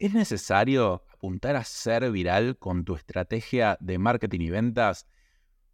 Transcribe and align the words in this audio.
¿Es 0.00 0.14
necesario 0.14 1.04
apuntar 1.12 1.56
a 1.56 1.64
ser 1.64 2.10
viral 2.10 2.56
con 2.56 2.86
tu 2.86 2.94
estrategia 2.94 3.76
de 3.82 3.98
marketing 3.98 4.40
y 4.40 4.48
ventas? 4.48 5.06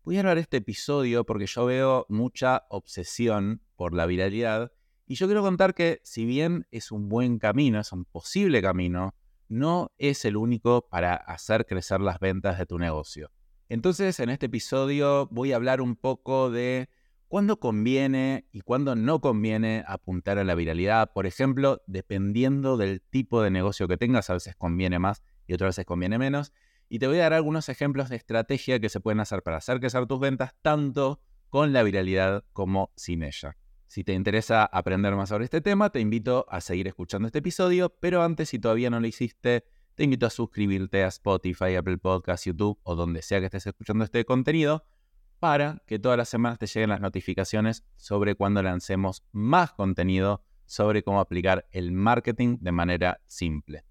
Voy 0.02 0.16
a 0.16 0.18
hablar 0.18 0.38
este 0.38 0.56
episodio 0.56 1.24
porque 1.24 1.46
yo 1.46 1.64
veo 1.64 2.06
mucha 2.08 2.64
obsesión 2.68 3.62
por 3.76 3.94
la 3.94 4.04
viralidad 4.04 4.72
y 5.06 5.14
yo 5.14 5.26
quiero 5.26 5.42
contar 5.42 5.74
que 5.74 6.00
si 6.02 6.24
bien 6.24 6.66
es 6.72 6.90
un 6.90 7.08
buen 7.08 7.38
camino, 7.38 7.78
es 7.78 7.92
un 7.92 8.04
posible 8.04 8.60
camino, 8.60 9.14
no 9.46 9.92
es 9.96 10.24
el 10.24 10.36
único 10.36 10.88
para 10.88 11.14
hacer 11.14 11.64
crecer 11.64 12.00
las 12.00 12.18
ventas 12.18 12.58
de 12.58 12.66
tu 12.66 12.80
negocio. 12.80 13.30
Entonces 13.68 14.18
en 14.18 14.30
este 14.30 14.46
episodio 14.46 15.28
voy 15.30 15.52
a 15.52 15.56
hablar 15.56 15.80
un 15.80 15.94
poco 15.94 16.50
de 16.50 16.88
¿Cuándo 17.28 17.58
conviene 17.58 18.46
y 18.52 18.60
cuándo 18.60 18.94
no 18.94 19.20
conviene 19.20 19.82
apuntar 19.88 20.38
a 20.38 20.44
la 20.44 20.54
viralidad? 20.54 21.12
Por 21.12 21.26
ejemplo, 21.26 21.82
dependiendo 21.88 22.76
del 22.76 23.02
tipo 23.02 23.42
de 23.42 23.50
negocio 23.50 23.88
que 23.88 23.96
tengas, 23.96 24.30
a 24.30 24.34
veces 24.34 24.54
conviene 24.54 25.00
más 25.00 25.22
y 25.48 25.54
otras 25.54 25.70
veces 25.70 25.86
conviene 25.86 26.18
menos. 26.18 26.52
Y 26.88 27.00
te 27.00 27.08
voy 27.08 27.18
a 27.18 27.22
dar 27.22 27.32
algunos 27.32 27.68
ejemplos 27.68 28.10
de 28.10 28.16
estrategia 28.16 28.78
que 28.78 28.88
se 28.88 29.00
pueden 29.00 29.18
hacer 29.18 29.42
para 29.42 29.56
hacer 29.56 29.80
crecer 29.80 30.06
tus 30.06 30.20
ventas 30.20 30.54
tanto 30.62 31.20
con 31.48 31.72
la 31.72 31.82
viralidad 31.82 32.44
como 32.52 32.92
sin 32.94 33.24
ella. 33.24 33.56
Si 33.88 34.04
te 34.04 34.12
interesa 34.12 34.64
aprender 34.64 35.16
más 35.16 35.30
sobre 35.30 35.46
este 35.46 35.60
tema, 35.60 35.90
te 35.90 35.98
invito 35.98 36.46
a 36.48 36.60
seguir 36.60 36.86
escuchando 36.86 37.26
este 37.26 37.40
episodio, 37.40 37.88
pero 37.98 38.22
antes, 38.22 38.50
si 38.50 38.60
todavía 38.60 38.88
no 38.88 39.00
lo 39.00 39.06
hiciste, 39.08 39.64
te 39.96 40.04
invito 40.04 40.26
a 40.26 40.30
suscribirte 40.30 41.02
a 41.02 41.08
Spotify, 41.08 41.74
Apple 41.74 41.98
Podcasts, 41.98 42.46
YouTube 42.46 42.78
o 42.84 42.94
donde 42.94 43.22
sea 43.22 43.40
que 43.40 43.46
estés 43.46 43.66
escuchando 43.66 44.04
este 44.04 44.24
contenido 44.24 44.84
para 45.38 45.82
que 45.86 45.98
todas 45.98 46.18
las 46.18 46.28
semanas 46.28 46.58
te 46.58 46.66
lleguen 46.66 46.90
las 46.90 47.00
notificaciones 47.00 47.84
sobre 47.96 48.34
cuando 48.34 48.62
lancemos 48.62 49.22
más 49.32 49.72
contenido 49.72 50.42
sobre 50.64 51.02
cómo 51.02 51.20
aplicar 51.20 51.66
el 51.70 51.92
marketing 51.92 52.58
de 52.60 52.72
manera 52.72 53.20
simple. 53.26 53.84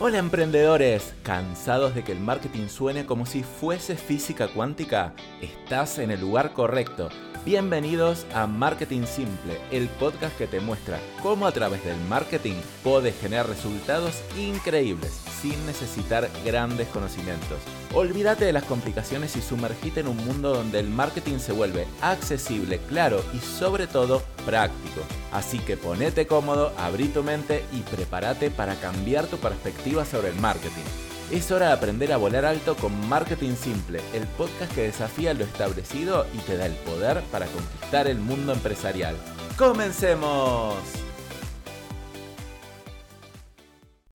Hola 0.00 0.18
emprendedores, 0.18 1.14
¿cansados 1.22 1.94
de 1.94 2.02
que 2.02 2.12
el 2.12 2.18
marketing 2.18 2.68
suene 2.68 3.06
como 3.06 3.26
si 3.26 3.42
fuese 3.42 3.94
física 3.96 4.48
cuántica? 4.48 5.12
Estás 5.40 5.98
en 5.98 6.10
el 6.10 6.20
lugar 6.20 6.54
correcto. 6.54 7.10
Bienvenidos 7.44 8.24
a 8.34 8.46
Marketing 8.46 9.02
Simple, 9.04 9.60
el 9.70 9.88
podcast 9.88 10.36
que 10.38 10.46
te 10.46 10.60
muestra 10.60 10.98
cómo 11.22 11.46
a 11.46 11.52
través 11.52 11.84
del 11.84 11.98
marketing 12.08 12.54
puedes 12.82 13.20
generar 13.20 13.48
resultados 13.48 14.22
increíbles 14.38 15.10
sin 15.42 15.66
necesitar 15.66 16.30
grandes 16.44 16.86
conocimientos. 16.88 17.58
Olvídate 17.94 18.44
de 18.44 18.52
las 18.52 18.62
complicaciones 18.62 19.34
y 19.34 19.42
sumergite 19.42 20.00
en 20.00 20.06
un 20.06 20.16
mundo 20.24 20.54
donde 20.54 20.78
el 20.78 20.88
marketing 20.88 21.38
se 21.38 21.52
vuelve 21.52 21.86
accesible, 22.00 22.78
claro 22.88 23.22
y 23.34 23.38
sobre 23.38 23.88
todo 23.88 24.22
práctico. 24.46 25.00
Así 25.32 25.58
que 25.58 25.76
ponete 25.76 26.28
cómodo, 26.28 26.72
abrí 26.78 27.08
tu 27.08 27.24
mente 27.24 27.64
y 27.72 27.80
prepárate 27.80 28.50
para 28.50 28.76
cambiar 28.76 29.26
tu 29.26 29.36
perspectiva 29.38 29.91
sobre 30.00 30.28
el 30.30 30.36
marketing. 30.36 30.84
Es 31.30 31.50
hora 31.52 31.66
de 31.66 31.72
aprender 31.74 32.12
a 32.12 32.16
volar 32.16 32.46
alto 32.46 32.74
con 32.76 33.08
Marketing 33.08 33.54
Simple, 33.54 34.00
el 34.14 34.26
podcast 34.38 34.74
que 34.74 34.82
desafía 34.82 35.34
lo 35.34 35.44
establecido 35.44 36.26
y 36.34 36.38
te 36.38 36.56
da 36.56 36.64
el 36.64 36.74
poder 36.76 37.22
para 37.30 37.46
conquistar 37.46 38.06
el 38.06 38.18
mundo 38.18 38.54
empresarial. 38.54 39.14
¡Comencemos! 39.58 40.76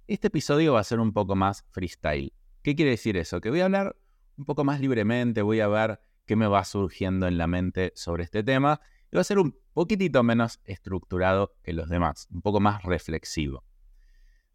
Este 0.07 0.27
episodio 0.27 0.73
va 0.73 0.79
a 0.79 0.83
ser 0.83 0.99
un 0.99 1.13
poco 1.13 1.35
más 1.35 1.63
freestyle. 1.69 2.33
¿Qué 2.63 2.75
quiere 2.75 2.91
decir 2.91 3.15
eso? 3.15 3.39
Que 3.39 3.51
voy 3.51 3.61
a 3.61 3.65
hablar 3.65 3.95
un 4.35 4.45
poco 4.45 4.63
más 4.63 4.81
libremente, 4.81 5.43
voy 5.43 5.59
a 5.59 5.67
ver 5.67 5.99
qué 6.25 6.35
me 6.35 6.47
va 6.47 6.63
surgiendo 6.65 7.27
en 7.27 7.37
la 7.37 7.45
mente 7.45 7.93
sobre 7.95 8.23
este 8.23 8.43
tema 8.43 8.81
y 9.11 9.15
va 9.15 9.21
a 9.21 9.25
ser 9.25 9.37
un 9.37 9.55
poquitito 9.73 10.23
menos 10.23 10.59
estructurado 10.65 11.53
que 11.63 11.73
los 11.73 11.87
demás, 11.87 12.27
un 12.31 12.41
poco 12.41 12.59
más 12.59 12.81
reflexivo. 12.83 13.63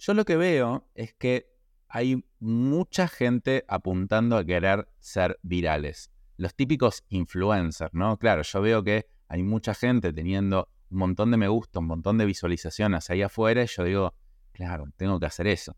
Yo 0.05 0.15
lo 0.15 0.25
que 0.25 0.37
veo 0.37 0.91
es 0.97 1.15
que 1.15 1.49
hay 1.87 2.25
mucha 2.41 3.07
gente 3.07 3.65
apuntando 3.69 4.37
a 4.37 4.45
querer 4.45 4.89
ser 4.99 5.39
virales. 5.45 6.11
Los 6.37 6.57
típicos 6.57 7.05
influencers, 7.09 7.95
¿no? 7.95 8.19
Claro, 8.19 8.43
yo 8.43 8.61
veo 8.61 8.83
que 8.83 9.07
hay 9.29 9.45
mucha 9.45 9.75
gente 9.75 10.13
teniendo 10.13 10.69
un 10.91 10.99
montón 10.99 11.31
de 11.31 11.37
me 11.37 11.47
gusta, 11.47 11.79
un 11.79 11.87
montón 11.87 12.19
de 12.19 12.27
visualizaciones 12.27 13.11
ahí 13.11 13.23
afuera 13.23 13.63
y 13.63 13.69
yo 13.69 13.85
digo, 13.85 14.15
claro, 14.51 14.87
tengo 14.97 15.21
que 15.21 15.27
hacer 15.27 15.47
eso. 15.47 15.77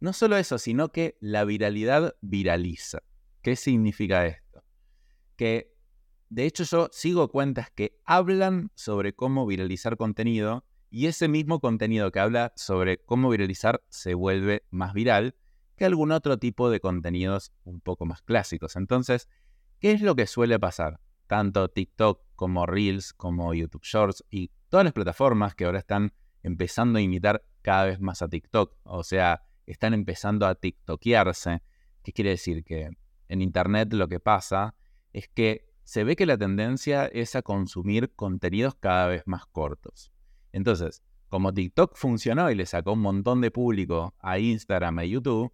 No 0.00 0.14
solo 0.14 0.38
eso, 0.38 0.56
sino 0.56 0.90
que 0.90 1.18
la 1.20 1.44
viralidad 1.44 2.16
viraliza. 2.22 3.02
¿Qué 3.42 3.54
significa 3.54 4.24
esto? 4.24 4.64
Que 5.36 5.74
de 6.30 6.46
hecho 6.46 6.64
yo 6.64 6.88
sigo 6.90 7.28
cuentas 7.28 7.70
que 7.70 8.00
hablan 8.06 8.70
sobre 8.74 9.14
cómo 9.14 9.44
viralizar 9.44 9.98
contenido 9.98 10.64
y 10.96 11.08
ese 11.08 11.28
mismo 11.28 11.60
contenido 11.60 12.10
que 12.10 12.20
habla 12.20 12.54
sobre 12.56 12.96
cómo 12.96 13.28
viralizar 13.28 13.82
se 13.90 14.14
vuelve 14.14 14.64
más 14.70 14.94
viral 14.94 15.34
que 15.76 15.84
algún 15.84 16.10
otro 16.10 16.38
tipo 16.38 16.70
de 16.70 16.80
contenidos 16.80 17.52
un 17.64 17.82
poco 17.82 18.06
más 18.06 18.22
clásicos. 18.22 18.76
Entonces, 18.76 19.28
¿qué 19.78 19.92
es 19.92 20.00
lo 20.00 20.16
que 20.16 20.26
suele 20.26 20.58
pasar? 20.58 20.98
Tanto 21.26 21.68
TikTok 21.68 22.22
como 22.34 22.64
Reels, 22.64 23.12
como 23.12 23.52
YouTube 23.52 23.84
Shorts 23.84 24.24
y 24.30 24.50
todas 24.70 24.84
las 24.84 24.94
plataformas 24.94 25.54
que 25.54 25.66
ahora 25.66 25.80
están 25.80 26.14
empezando 26.42 26.98
a 26.98 27.02
imitar 27.02 27.44
cada 27.60 27.84
vez 27.84 28.00
más 28.00 28.22
a 28.22 28.28
TikTok, 28.28 28.78
o 28.84 29.04
sea, 29.04 29.42
están 29.66 29.92
empezando 29.92 30.46
a 30.46 30.54
TikTokearse. 30.54 31.62
¿Qué 32.02 32.12
quiere 32.14 32.30
decir? 32.30 32.64
Que 32.64 32.88
en 33.28 33.42
Internet 33.42 33.92
lo 33.92 34.08
que 34.08 34.18
pasa 34.18 34.74
es 35.12 35.28
que 35.28 35.68
se 35.84 36.04
ve 36.04 36.16
que 36.16 36.24
la 36.24 36.38
tendencia 36.38 37.04
es 37.04 37.36
a 37.36 37.42
consumir 37.42 38.14
contenidos 38.14 38.76
cada 38.76 39.08
vez 39.08 39.24
más 39.26 39.44
cortos. 39.44 40.10
Entonces, 40.56 41.02
como 41.28 41.52
TikTok 41.52 41.96
funcionó 41.96 42.50
y 42.50 42.54
le 42.54 42.64
sacó 42.64 42.94
un 42.94 43.00
montón 43.00 43.42
de 43.42 43.50
público 43.50 44.14
a 44.20 44.38
Instagram 44.38 45.00
y 45.00 45.10
YouTube, 45.10 45.52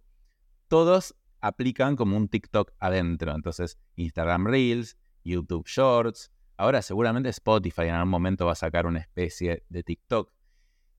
todos 0.69 1.13
aplican 1.41 1.97
como 1.97 2.15
un 2.15 2.29
TikTok 2.29 2.71
adentro. 2.79 3.35
Entonces, 3.35 3.77
Instagram 3.97 4.47
Reels, 4.47 4.97
YouTube 5.25 5.67
Shorts, 5.67 6.31
ahora 6.55 6.81
seguramente 6.81 7.27
Spotify 7.27 7.81
en 7.81 7.95
algún 7.95 8.11
momento 8.11 8.45
va 8.45 8.53
a 8.53 8.55
sacar 8.55 8.85
una 8.85 8.99
especie 8.99 9.65
de 9.67 9.83
TikTok. 9.83 10.31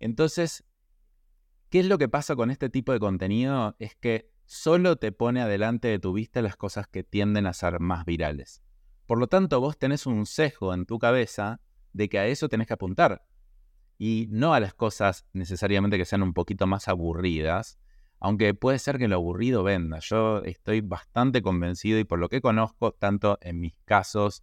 Entonces, 0.00 0.66
¿qué 1.71 1.81
es 1.81 1.86
lo 1.86 1.97
que 1.97 2.10
pasa 2.10 2.36
con 2.36 2.50
este 2.50 2.69
tipo 2.69 2.92
de 2.92 3.00
contenido? 3.00 3.75
Es 3.78 3.94
que 3.94 4.31
solo 4.44 4.97
te 4.97 5.12
pone 5.12 5.41
adelante 5.41 5.88
de 5.88 5.98
tu 5.98 6.12
vista 6.12 6.42
las 6.42 6.56
cosas 6.56 6.86
que 6.88 7.04
tienden 7.04 7.47
a 7.47 7.54
ser 7.54 7.81
más 7.81 8.04
virales. 8.04 8.62
Por 9.06 9.19
lo 9.19 9.28
tanto, 9.28 9.62
vos 9.62 9.78
tenés 9.78 10.04
un 10.04 10.26
sesgo 10.26 10.75
en 10.75 10.84
tu 10.84 10.98
cabeza 10.98 11.62
de 11.94 12.10
que 12.10 12.19
a 12.19 12.26
eso 12.26 12.50
tenés 12.50 12.66
que 12.66 12.75
apuntar 12.75 13.25
y 13.99 14.28
no 14.31 14.55
a 14.55 14.60
las 14.60 14.75
cosas 14.75 15.27
necesariamente 15.32 15.99
que 15.99 16.05
sean 16.05 16.22
un 16.22 16.34
poquito 16.34 16.66
más 16.66 16.88
aburridas, 16.88 17.78
aunque 18.21 18.55
puede 18.55 18.78
ser 18.78 18.99
que 18.99 19.09
lo 19.09 19.16
aburrido 19.16 19.62
venda. 19.62 19.99
Yo 20.00 20.43
estoy 20.44 20.81
bastante 20.81 21.43
convencido 21.43 21.99
y 21.99 22.04
por 22.04 22.19
lo 22.19 22.28
que 22.28 22.41
conozco, 22.41 22.93
tanto 22.93 23.38
en 23.43 23.60
mis 23.60 23.75
casos 23.84 24.43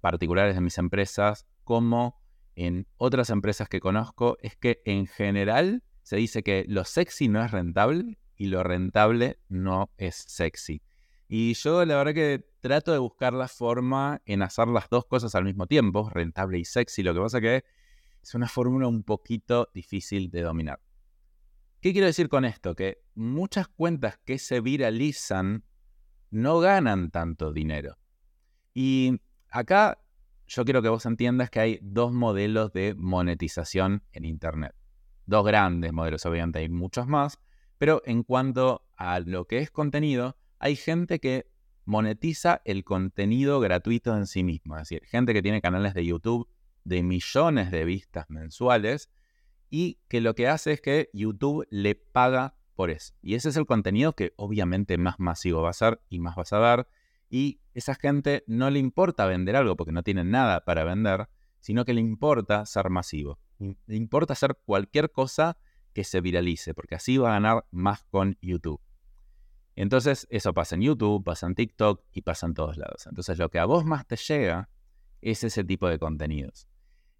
particulares 0.00 0.54
de 0.54 0.60
mis 0.60 0.78
empresas 0.78 1.46
como 1.64 2.20
en 2.56 2.86
otras 2.96 3.30
empresas 3.30 3.68
que 3.68 3.80
conozco, 3.80 4.36
es 4.40 4.56
que 4.56 4.82
en 4.84 5.06
general 5.06 5.84
se 6.02 6.16
dice 6.16 6.42
que 6.42 6.64
lo 6.68 6.84
sexy 6.84 7.28
no 7.28 7.44
es 7.44 7.50
rentable 7.52 8.18
y 8.36 8.46
lo 8.46 8.62
rentable 8.62 9.38
no 9.48 9.90
es 9.96 10.16
sexy. 10.16 10.82
Y 11.28 11.54
yo 11.54 11.84
la 11.84 11.96
verdad 11.96 12.14
que 12.14 12.44
trato 12.60 12.90
de 12.92 12.98
buscar 12.98 13.32
la 13.32 13.46
forma 13.46 14.20
en 14.24 14.42
hacer 14.42 14.66
las 14.66 14.90
dos 14.90 15.06
cosas 15.06 15.34
al 15.36 15.44
mismo 15.44 15.66
tiempo, 15.68 16.10
rentable 16.10 16.58
y 16.58 16.64
sexy. 16.64 17.04
Lo 17.04 17.14
que 17.14 17.20
pasa 17.20 17.40
que 17.40 17.64
es 18.22 18.34
una 18.34 18.48
fórmula 18.48 18.88
un 18.88 19.02
poquito 19.02 19.68
difícil 19.74 20.30
de 20.30 20.42
dominar. 20.42 20.80
¿Qué 21.80 21.92
quiero 21.92 22.06
decir 22.06 22.28
con 22.28 22.44
esto? 22.44 22.74
Que 22.74 23.02
muchas 23.14 23.68
cuentas 23.68 24.18
que 24.24 24.38
se 24.38 24.60
viralizan 24.60 25.64
no 26.30 26.60
ganan 26.60 27.10
tanto 27.10 27.52
dinero. 27.52 27.96
Y 28.74 29.20
acá 29.48 29.98
yo 30.46 30.64
quiero 30.64 30.82
que 30.82 30.88
vos 30.88 31.06
entiendas 31.06 31.48
que 31.48 31.60
hay 31.60 31.78
dos 31.82 32.12
modelos 32.12 32.72
de 32.72 32.94
monetización 32.94 34.02
en 34.12 34.24
Internet. 34.24 34.74
Dos 35.26 35.44
grandes 35.46 35.92
modelos, 35.92 36.26
obviamente 36.26 36.58
hay 36.58 36.68
muchos 36.68 37.06
más, 37.06 37.40
pero 37.78 38.02
en 38.04 38.24
cuanto 38.24 38.84
a 38.96 39.20
lo 39.20 39.46
que 39.46 39.58
es 39.58 39.70
contenido, 39.70 40.36
hay 40.58 40.76
gente 40.76 41.18
que 41.18 41.50
monetiza 41.84 42.60
el 42.64 42.84
contenido 42.84 43.58
gratuito 43.58 44.16
en 44.16 44.26
sí 44.26 44.42
mismo. 44.42 44.76
Es 44.76 44.82
decir, 44.82 45.02
gente 45.06 45.32
que 45.32 45.42
tiene 45.42 45.62
canales 45.62 45.94
de 45.94 46.04
YouTube 46.04 46.48
de 46.84 47.02
millones 47.02 47.70
de 47.70 47.84
vistas 47.84 48.26
mensuales 48.28 49.10
y 49.68 50.00
que 50.08 50.20
lo 50.20 50.34
que 50.34 50.48
hace 50.48 50.72
es 50.72 50.80
que 50.80 51.10
YouTube 51.12 51.66
le 51.70 51.94
paga 51.94 52.56
por 52.74 52.90
eso. 52.90 53.14
Y 53.22 53.34
ese 53.34 53.50
es 53.50 53.56
el 53.56 53.66
contenido 53.66 54.14
que 54.14 54.32
obviamente 54.36 54.98
más 54.98 55.20
masivo 55.20 55.62
va 55.62 55.70
a 55.70 55.74
ser 55.74 56.00
y 56.08 56.18
más 56.18 56.36
vas 56.36 56.52
a 56.52 56.58
ver. 56.58 56.88
Y 57.28 57.60
esa 57.74 57.94
gente 57.94 58.42
no 58.46 58.70
le 58.70 58.78
importa 58.78 59.26
vender 59.26 59.54
algo 59.54 59.76
porque 59.76 59.92
no 59.92 60.02
tiene 60.02 60.24
nada 60.24 60.64
para 60.64 60.82
vender, 60.82 61.28
sino 61.60 61.84
que 61.84 61.94
le 61.94 62.00
importa 62.00 62.66
ser 62.66 62.90
masivo. 62.90 63.38
Le 63.58 63.96
importa 63.96 64.32
hacer 64.32 64.58
cualquier 64.64 65.12
cosa 65.12 65.58
que 65.92 66.04
se 66.04 66.20
viralice, 66.20 66.74
porque 66.74 66.94
así 66.94 67.18
va 67.18 67.30
a 67.30 67.32
ganar 67.34 67.66
más 67.70 68.02
con 68.04 68.38
YouTube. 68.40 68.80
Entonces, 69.76 70.26
eso 70.30 70.52
pasa 70.52 70.74
en 70.74 70.82
YouTube, 70.82 71.24
pasa 71.24 71.46
en 71.46 71.54
TikTok 71.54 72.02
y 72.12 72.22
pasa 72.22 72.46
en 72.46 72.54
todos 72.54 72.76
lados. 72.76 73.06
Entonces, 73.06 73.38
lo 73.38 73.50
que 73.50 73.58
a 73.58 73.64
vos 73.64 73.84
más 73.84 74.06
te 74.06 74.16
llega 74.16 74.68
es 75.20 75.44
ese 75.44 75.64
tipo 75.64 75.88
de 75.88 75.98
contenidos. 75.98 76.69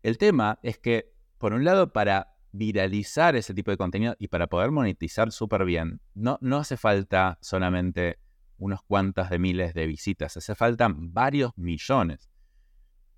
El 0.03 0.19
tema 0.19 0.59
es 0.63 0.79
que, 0.79 1.13
por 1.39 1.53
un 1.53 1.65
lado, 1.65 1.93
para 1.93 2.35
viralizar 2.53 3.37
ese 3.37 3.55
tipo 3.55 3.71
de 3.71 3.77
contenido 3.77 4.17
y 4.19 4.29
para 4.29 4.47
poder 4.47 4.71
monetizar 4.71 5.31
súper 5.31 5.65
bien, 5.65 6.01
no, 6.15 6.39
no 6.41 6.57
hace 6.57 6.77
falta 6.77 7.39
solamente 7.41 8.19
unos 8.59 8.83
cuantas 8.83 9.31
de 9.31 9.39
miles 9.39 9.75
de 9.75 9.87
visitas, 9.87 10.37
hace 10.37 10.55
falta 10.55 10.89
varios 10.95 11.57
millones. 11.57 12.31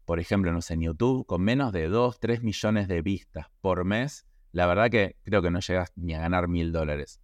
Por 0.05 0.19
ejemplo, 0.21 0.53
no 0.53 0.61
sé, 0.61 0.75
en 0.75 0.83
YouTube, 0.83 1.27
con 1.27 1.43
menos 1.43 1.73
de 1.73 1.89
2, 1.89 2.21
3 2.21 2.43
millones 2.43 2.89
de 2.89 3.03
vistas 3.03 3.47
por 3.61 3.85
mes, 3.85 4.27
la 4.51 4.67
verdad 4.67 4.91
que 4.91 5.17
creo 5.23 5.41
que 5.41 5.51
no 5.51 5.61
llegas 5.61 5.93
ni 5.97 6.15
a 6.15 6.21
ganar 6.21 6.49
mil 6.49 6.73
dólares. 6.73 7.21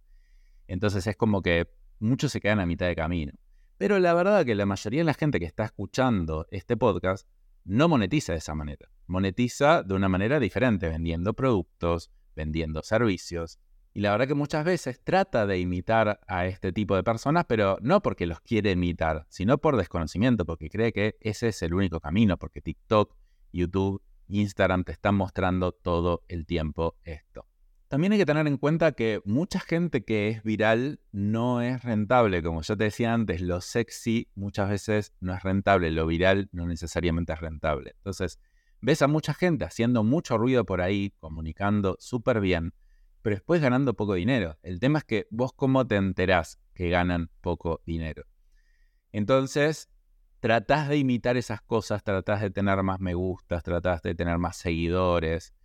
Entonces 0.67 1.05
es 1.05 1.15
como 1.15 1.41
que 1.41 1.69
muchos 1.99 2.31
se 2.31 2.41
quedan 2.41 2.59
a 2.59 2.65
mitad 2.65 2.87
de 2.87 2.95
camino. 2.95 3.33
Pero 3.77 3.99
la 3.99 4.13
verdad 4.13 4.45
que 4.45 4.55
la 4.55 4.65
mayoría 4.65 5.01
de 5.01 5.05
la 5.05 5.13
gente 5.13 5.39
que 5.39 5.45
está 5.45 5.65
escuchando 5.65 6.47
este 6.51 6.75
podcast 6.75 7.27
no 7.69 7.87
monetiza 7.87 8.33
de 8.33 8.39
esa 8.39 8.55
manera. 8.55 8.89
Monetiza 9.05 9.83
de 9.83 9.93
una 9.93 10.09
manera 10.09 10.39
diferente, 10.39 10.89
vendiendo 10.89 11.33
productos, 11.35 12.09
vendiendo 12.35 12.81
servicios. 12.81 13.59
Y 13.93 14.01
la 14.01 14.11
verdad 14.11 14.27
que 14.27 14.33
muchas 14.33 14.65
veces 14.65 15.03
trata 15.03 15.45
de 15.45 15.59
imitar 15.59 16.19
a 16.27 16.47
este 16.47 16.71
tipo 16.71 16.95
de 16.95 17.03
personas, 17.03 17.45
pero 17.47 17.77
no 17.81 18.01
porque 18.01 18.25
los 18.25 18.41
quiere 18.41 18.71
imitar, 18.71 19.27
sino 19.29 19.59
por 19.59 19.77
desconocimiento, 19.77 20.45
porque 20.45 20.69
cree 20.69 20.91
que 20.91 21.17
ese 21.21 21.49
es 21.49 21.61
el 21.61 21.75
único 21.75 21.99
camino, 21.99 22.37
porque 22.37 22.61
TikTok, 22.61 23.15
YouTube, 23.51 24.01
Instagram 24.27 24.83
te 24.83 24.91
están 24.91 25.15
mostrando 25.15 25.71
todo 25.71 26.23
el 26.27 26.47
tiempo 26.47 26.95
esto. 27.03 27.48
También 27.89 28.13
hay 28.13 28.19
que 28.19 28.25
tener 28.27 28.45
en 28.45 28.57
cuenta 28.57 28.91
que 28.91 29.19
mucha 29.25 29.59
gente 29.59 30.05
que 30.05 30.29
es 30.29 30.43
viral 30.43 30.99
no 31.11 31.63
es 31.63 31.83
rentable. 31.83 32.43
Como 32.43 32.61
yo 32.61 32.77
te 32.77 32.83
decía 32.83 33.15
antes, 33.15 33.41
lo 33.41 33.61
sexy 33.61 34.29
muchas 34.35 34.69
veces 34.69 35.15
no 35.19 35.33
es 35.33 35.41
rentable, 35.41 35.89
lo 35.89 36.05
viral 36.05 36.49
no 36.51 36.67
necesariamente 36.67 37.33
es 37.33 37.39
rentable. 37.39 37.93
Entonces, 37.97 38.39
ves 38.79 39.01
a 39.01 39.07
mucha 39.07 39.33
gente 39.33 39.65
haciendo 39.65 40.03
mucho 40.03 40.37
ruido 40.37 40.67
por 40.67 40.81
ahí, 40.81 41.15
comunicando 41.17 41.97
súper 41.99 42.41
bien, 42.41 42.75
pero 43.23 43.37
después 43.37 43.59
ganando 43.59 43.95
poco 43.95 44.13
dinero. 44.13 44.59
El 44.61 44.79
tema 44.79 44.99
es 44.99 45.05
que 45.05 45.27
vos 45.31 45.51
cómo 45.51 45.87
te 45.87 45.95
enterás 45.95 46.59
que 46.75 46.89
ganan 46.89 47.31
poco 47.41 47.81
dinero. 47.87 48.25
Entonces, 49.11 49.89
tratás 50.41 50.89
de 50.89 50.97
imitar 50.97 51.37
esas 51.37 51.63
cosas, 51.63 52.03
tratás 52.03 52.41
de 52.41 52.51
tener 52.51 52.83
más 52.83 52.99
me 52.99 53.15
gustas, 53.15 53.63
tratás 53.63 54.03
de 54.03 54.13
tener 54.13 54.37
más 54.37 54.57
seguidores. 54.57 55.55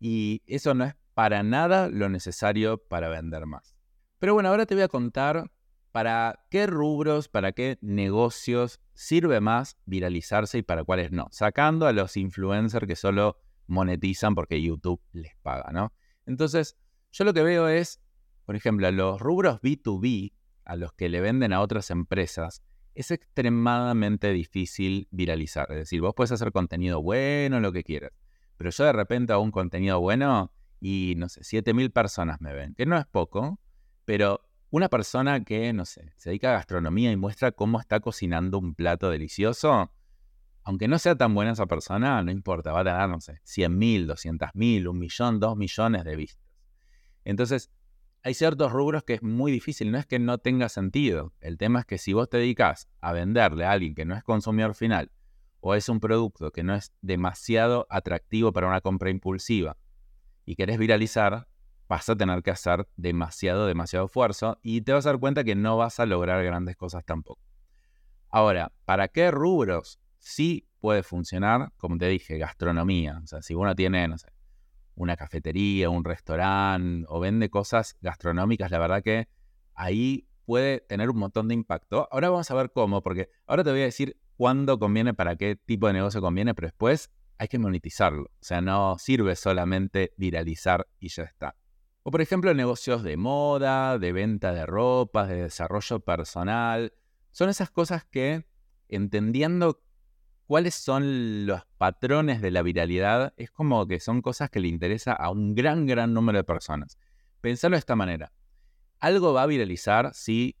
Y 0.00 0.42
eso 0.46 0.72
no 0.72 0.84
es 0.84 0.94
para 1.16 1.42
nada 1.42 1.88
lo 1.88 2.10
necesario 2.10 2.76
para 2.76 3.08
vender 3.08 3.46
más. 3.46 3.74
Pero 4.18 4.34
bueno, 4.34 4.50
ahora 4.50 4.66
te 4.66 4.74
voy 4.74 4.82
a 4.82 4.88
contar 4.88 5.50
para 5.90 6.44
qué 6.50 6.66
rubros, 6.66 7.30
para 7.30 7.52
qué 7.52 7.78
negocios 7.80 8.82
sirve 8.92 9.40
más 9.40 9.78
viralizarse 9.86 10.58
y 10.58 10.62
para 10.62 10.84
cuáles 10.84 11.12
no, 11.12 11.28
sacando 11.30 11.86
a 11.86 11.94
los 11.94 12.18
influencers 12.18 12.86
que 12.86 12.96
solo 12.96 13.38
monetizan 13.66 14.34
porque 14.34 14.60
YouTube 14.60 15.00
les 15.12 15.34
paga, 15.36 15.72
¿no? 15.72 15.94
Entonces, 16.26 16.76
yo 17.12 17.24
lo 17.24 17.32
que 17.32 17.42
veo 17.42 17.66
es, 17.66 17.98
por 18.44 18.54
ejemplo, 18.54 18.92
los 18.92 19.18
rubros 19.18 19.62
B2B, 19.62 20.34
a 20.66 20.76
los 20.76 20.92
que 20.92 21.08
le 21.08 21.22
venden 21.22 21.54
a 21.54 21.62
otras 21.62 21.90
empresas, 21.90 22.62
es 22.94 23.10
extremadamente 23.10 24.34
difícil 24.34 25.08
viralizar. 25.10 25.66
Es 25.70 25.78
decir, 25.78 26.02
vos 26.02 26.12
puedes 26.14 26.32
hacer 26.32 26.52
contenido 26.52 27.00
bueno, 27.00 27.58
lo 27.60 27.72
que 27.72 27.84
quieras, 27.84 28.12
pero 28.58 28.68
yo 28.68 28.84
de 28.84 28.92
repente 28.92 29.32
hago 29.32 29.42
un 29.42 29.50
contenido 29.50 29.98
bueno 29.98 30.52
y 30.80 31.14
no 31.16 31.28
sé, 31.28 31.44
7000 31.44 31.90
personas 31.90 32.40
me 32.40 32.52
ven, 32.52 32.74
que 32.74 32.86
no 32.86 32.96
es 32.96 33.06
poco, 33.06 33.58
pero 34.04 34.42
una 34.70 34.88
persona 34.88 35.44
que, 35.44 35.72
no 35.72 35.84
sé, 35.84 36.12
se 36.16 36.30
dedica 36.30 36.50
a 36.50 36.54
gastronomía 36.54 37.12
y 37.12 37.16
muestra 37.16 37.52
cómo 37.52 37.80
está 37.80 38.00
cocinando 38.00 38.58
un 38.58 38.74
plato 38.74 39.10
delicioso, 39.10 39.92
aunque 40.64 40.88
no 40.88 40.98
sea 40.98 41.16
tan 41.16 41.34
buena 41.34 41.52
esa 41.52 41.66
persona, 41.66 42.22
no 42.22 42.30
importa, 42.30 42.72
va 42.72 42.80
a 42.80 42.84
tener, 42.84 43.08
no 43.08 43.20
sé, 43.20 43.40
100.000, 43.44 44.06
200.000, 44.06 44.88
un 44.88 44.98
millón, 44.98 45.40
dos 45.40 45.56
millones 45.56 46.04
de 46.04 46.16
vistas. 46.16 46.44
Entonces, 47.24 47.70
hay 48.22 48.34
ciertos 48.34 48.72
rubros 48.72 49.04
que 49.04 49.14
es 49.14 49.22
muy 49.22 49.52
difícil, 49.52 49.92
no 49.92 49.98
es 49.98 50.06
que 50.06 50.18
no 50.18 50.38
tenga 50.38 50.68
sentido. 50.68 51.32
El 51.40 51.58
tema 51.58 51.80
es 51.80 51.86
que 51.86 51.98
si 51.98 52.12
vos 52.12 52.28
te 52.28 52.38
dedicas 52.38 52.88
a 53.00 53.12
venderle 53.12 53.64
a 53.64 53.70
alguien 53.70 53.94
que 53.94 54.04
no 54.04 54.16
es 54.16 54.24
consumidor 54.24 54.74
final 54.74 55.12
o 55.60 55.76
es 55.76 55.88
un 55.88 56.00
producto 56.00 56.50
que 56.50 56.64
no 56.64 56.74
es 56.74 56.92
demasiado 57.02 57.86
atractivo 57.88 58.52
para 58.52 58.66
una 58.66 58.80
compra 58.80 59.10
impulsiva 59.10 59.76
y 60.46 60.54
querés 60.54 60.78
viralizar, 60.78 61.46
vas 61.88 62.08
a 62.08 62.16
tener 62.16 62.42
que 62.42 62.50
hacer 62.50 62.88
demasiado, 62.96 63.66
demasiado 63.66 64.06
esfuerzo 64.06 64.58
y 64.62 64.80
te 64.80 64.92
vas 64.92 65.04
a 65.06 65.10
dar 65.10 65.20
cuenta 65.20 65.44
que 65.44 65.54
no 65.54 65.76
vas 65.76 66.00
a 66.00 66.06
lograr 66.06 66.42
grandes 66.42 66.76
cosas 66.76 67.04
tampoco. 67.04 67.42
Ahora, 68.28 68.72
¿para 68.84 69.08
qué 69.08 69.30
rubros 69.30 70.00
sí 70.18 70.68
puede 70.80 71.02
funcionar? 71.02 71.72
Como 71.76 71.98
te 71.98 72.06
dije, 72.08 72.38
gastronomía. 72.38 73.20
O 73.22 73.26
sea, 73.26 73.42
si 73.42 73.54
uno 73.54 73.74
tiene, 73.74 74.06
no 74.08 74.18
sé, 74.18 74.28
una 74.94 75.16
cafetería, 75.16 75.90
un 75.90 76.04
restaurante 76.04 77.06
o 77.08 77.20
vende 77.20 77.50
cosas 77.50 77.96
gastronómicas, 78.00 78.70
la 78.70 78.78
verdad 78.78 79.02
que 79.02 79.28
ahí 79.74 80.28
puede 80.44 80.80
tener 80.80 81.10
un 81.10 81.18
montón 81.18 81.48
de 81.48 81.54
impacto. 81.54 82.08
Ahora 82.10 82.30
vamos 82.30 82.50
a 82.50 82.54
ver 82.54 82.70
cómo, 82.70 83.02
porque 83.02 83.30
ahora 83.46 83.64
te 83.64 83.70
voy 83.70 83.80
a 83.80 83.84
decir 83.84 84.16
cuándo 84.36 84.78
conviene, 84.78 85.12
para 85.12 85.36
qué 85.36 85.56
tipo 85.56 85.88
de 85.88 85.94
negocio 85.94 86.20
conviene, 86.20 86.54
pero 86.54 86.68
después 86.68 87.10
hay 87.38 87.48
que 87.48 87.58
monetizarlo. 87.58 88.24
O 88.24 88.44
sea, 88.44 88.60
no 88.60 88.96
sirve 88.98 89.36
solamente 89.36 90.12
viralizar 90.16 90.88
y 90.98 91.08
ya 91.08 91.24
está. 91.24 91.56
O 92.02 92.10
por 92.10 92.20
ejemplo, 92.20 92.54
negocios 92.54 93.02
de 93.02 93.16
moda, 93.16 93.98
de 93.98 94.12
venta 94.12 94.52
de 94.52 94.64
ropa, 94.64 95.26
de 95.26 95.42
desarrollo 95.42 96.00
personal. 96.00 96.92
Son 97.32 97.48
esas 97.48 97.70
cosas 97.70 98.04
que, 98.04 98.46
entendiendo 98.88 99.82
cuáles 100.46 100.76
son 100.76 101.46
los 101.46 101.66
patrones 101.78 102.40
de 102.40 102.52
la 102.52 102.62
viralidad, 102.62 103.34
es 103.36 103.50
como 103.50 103.86
que 103.86 103.98
son 103.98 104.22
cosas 104.22 104.50
que 104.50 104.60
le 104.60 104.68
interesa 104.68 105.12
a 105.12 105.30
un 105.30 105.54
gran, 105.54 105.86
gran 105.86 106.14
número 106.14 106.38
de 106.38 106.44
personas. 106.44 106.96
Pensarlo 107.40 107.74
de 107.74 107.80
esta 107.80 107.96
manera. 107.96 108.32
Algo 109.00 109.32
va 109.32 109.42
a 109.42 109.46
viralizar 109.46 110.14
si, 110.14 110.56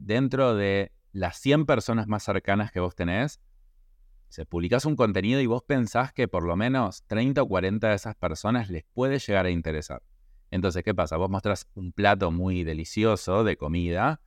dentro 0.00 0.54
de 0.54 0.92
las 1.12 1.38
100 1.38 1.66
personas 1.66 2.06
más 2.06 2.22
cercanas 2.22 2.70
que 2.72 2.80
vos 2.80 2.94
tenés, 2.94 3.40
se 4.34 4.46
publicas 4.46 4.84
un 4.84 4.96
contenido 4.96 5.40
y 5.40 5.46
vos 5.46 5.62
pensás 5.62 6.12
que 6.12 6.26
por 6.26 6.42
lo 6.42 6.56
menos 6.56 7.04
30 7.06 7.40
o 7.40 7.46
40 7.46 7.90
de 7.90 7.94
esas 7.94 8.16
personas 8.16 8.68
les 8.68 8.82
puede 8.82 9.20
llegar 9.20 9.46
a 9.46 9.50
interesar. 9.50 10.02
Entonces, 10.50 10.82
¿qué 10.82 10.92
pasa? 10.92 11.16
Vos 11.16 11.30
mostrás 11.30 11.68
un 11.76 11.92
plato 11.92 12.32
muy 12.32 12.64
delicioso 12.64 13.44
de 13.44 13.56
comida 13.56 14.20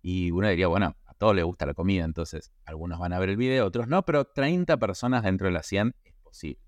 y 0.00 0.30
uno 0.30 0.48
diría, 0.48 0.68
bueno, 0.68 0.96
a 1.04 1.12
todos 1.12 1.36
les 1.36 1.44
gusta 1.44 1.66
la 1.66 1.74
comida, 1.74 2.06
entonces 2.06 2.52
algunos 2.64 2.98
van 2.98 3.12
a 3.12 3.18
ver 3.18 3.28
el 3.28 3.36
video, 3.36 3.66
otros 3.66 3.86
no, 3.86 4.02
pero 4.06 4.24
30 4.24 4.78
personas 4.78 5.24
dentro 5.24 5.46
de 5.46 5.52
las 5.52 5.66
100 5.66 5.94
es 6.04 6.14
posible. 6.22 6.62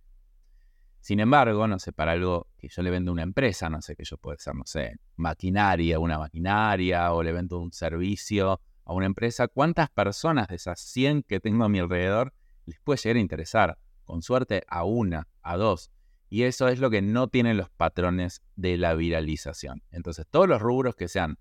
Sin 1.00 1.20
embargo, 1.20 1.66
no 1.66 1.78
sé, 1.78 1.92
para 1.92 2.12
algo 2.12 2.50
que 2.58 2.68
yo 2.68 2.82
le 2.82 2.90
vendo 2.90 3.10
a 3.10 3.14
una 3.14 3.22
empresa, 3.22 3.70
no 3.70 3.80
sé, 3.80 3.96
que 3.96 4.04
yo 4.04 4.18
puede 4.18 4.36
ser, 4.36 4.54
no 4.54 4.66
sé, 4.66 4.96
maquinaria, 5.16 5.98
una 5.98 6.18
maquinaria, 6.18 7.10
o 7.14 7.22
le 7.22 7.32
vendo 7.32 7.58
un 7.58 7.72
servicio 7.72 8.60
a 8.84 8.92
una 8.92 9.06
empresa, 9.06 9.48
¿cuántas 9.48 9.88
personas 9.88 10.48
de 10.48 10.56
esas 10.56 10.78
100 10.78 11.22
que 11.22 11.40
tengo 11.40 11.64
a 11.64 11.70
mi 11.70 11.78
alrededor 11.78 12.34
les 12.66 12.80
puede 12.80 12.98
llegar 12.98 13.16
a 13.16 13.20
interesar, 13.20 13.78
con 14.04 14.22
suerte 14.22 14.64
a 14.68 14.84
una, 14.84 15.28
a 15.42 15.56
dos. 15.56 15.90
Y 16.28 16.42
eso 16.42 16.68
es 16.68 16.80
lo 16.80 16.90
que 16.90 17.02
no 17.02 17.28
tienen 17.28 17.56
los 17.56 17.70
patrones 17.70 18.42
de 18.56 18.76
la 18.76 18.94
viralización. 18.94 19.82
Entonces, 19.90 20.26
todos 20.28 20.48
los 20.48 20.60
rubros 20.60 20.96
que 20.96 21.08
sean 21.08 21.38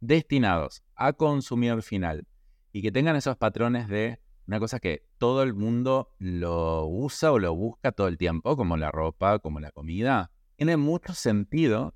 destinados 0.00 0.82
a 0.96 1.12
consumidor 1.12 1.82
final 1.82 2.26
y 2.72 2.82
que 2.82 2.90
tengan 2.90 3.16
esos 3.16 3.36
patrones 3.36 3.88
de 3.88 4.18
una 4.46 4.58
cosa 4.58 4.80
que 4.80 5.06
todo 5.18 5.42
el 5.42 5.54
mundo 5.54 6.14
lo 6.18 6.86
usa 6.86 7.32
o 7.32 7.38
lo 7.38 7.54
busca 7.54 7.92
todo 7.92 8.08
el 8.08 8.18
tiempo, 8.18 8.56
como 8.56 8.76
la 8.76 8.90
ropa, 8.90 9.38
como 9.38 9.60
la 9.60 9.70
comida, 9.70 10.30
tiene 10.56 10.76
mucho 10.76 11.14
sentido 11.14 11.94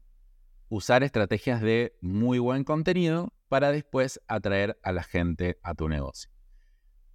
usar 0.68 1.02
estrategias 1.02 1.60
de 1.60 1.96
muy 2.00 2.38
buen 2.38 2.64
contenido 2.64 3.32
para 3.48 3.72
después 3.72 4.20
atraer 4.28 4.78
a 4.82 4.92
la 4.92 5.02
gente 5.02 5.58
a 5.62 5.74
tu 5.74 5.88
negocio. 5.88 6.30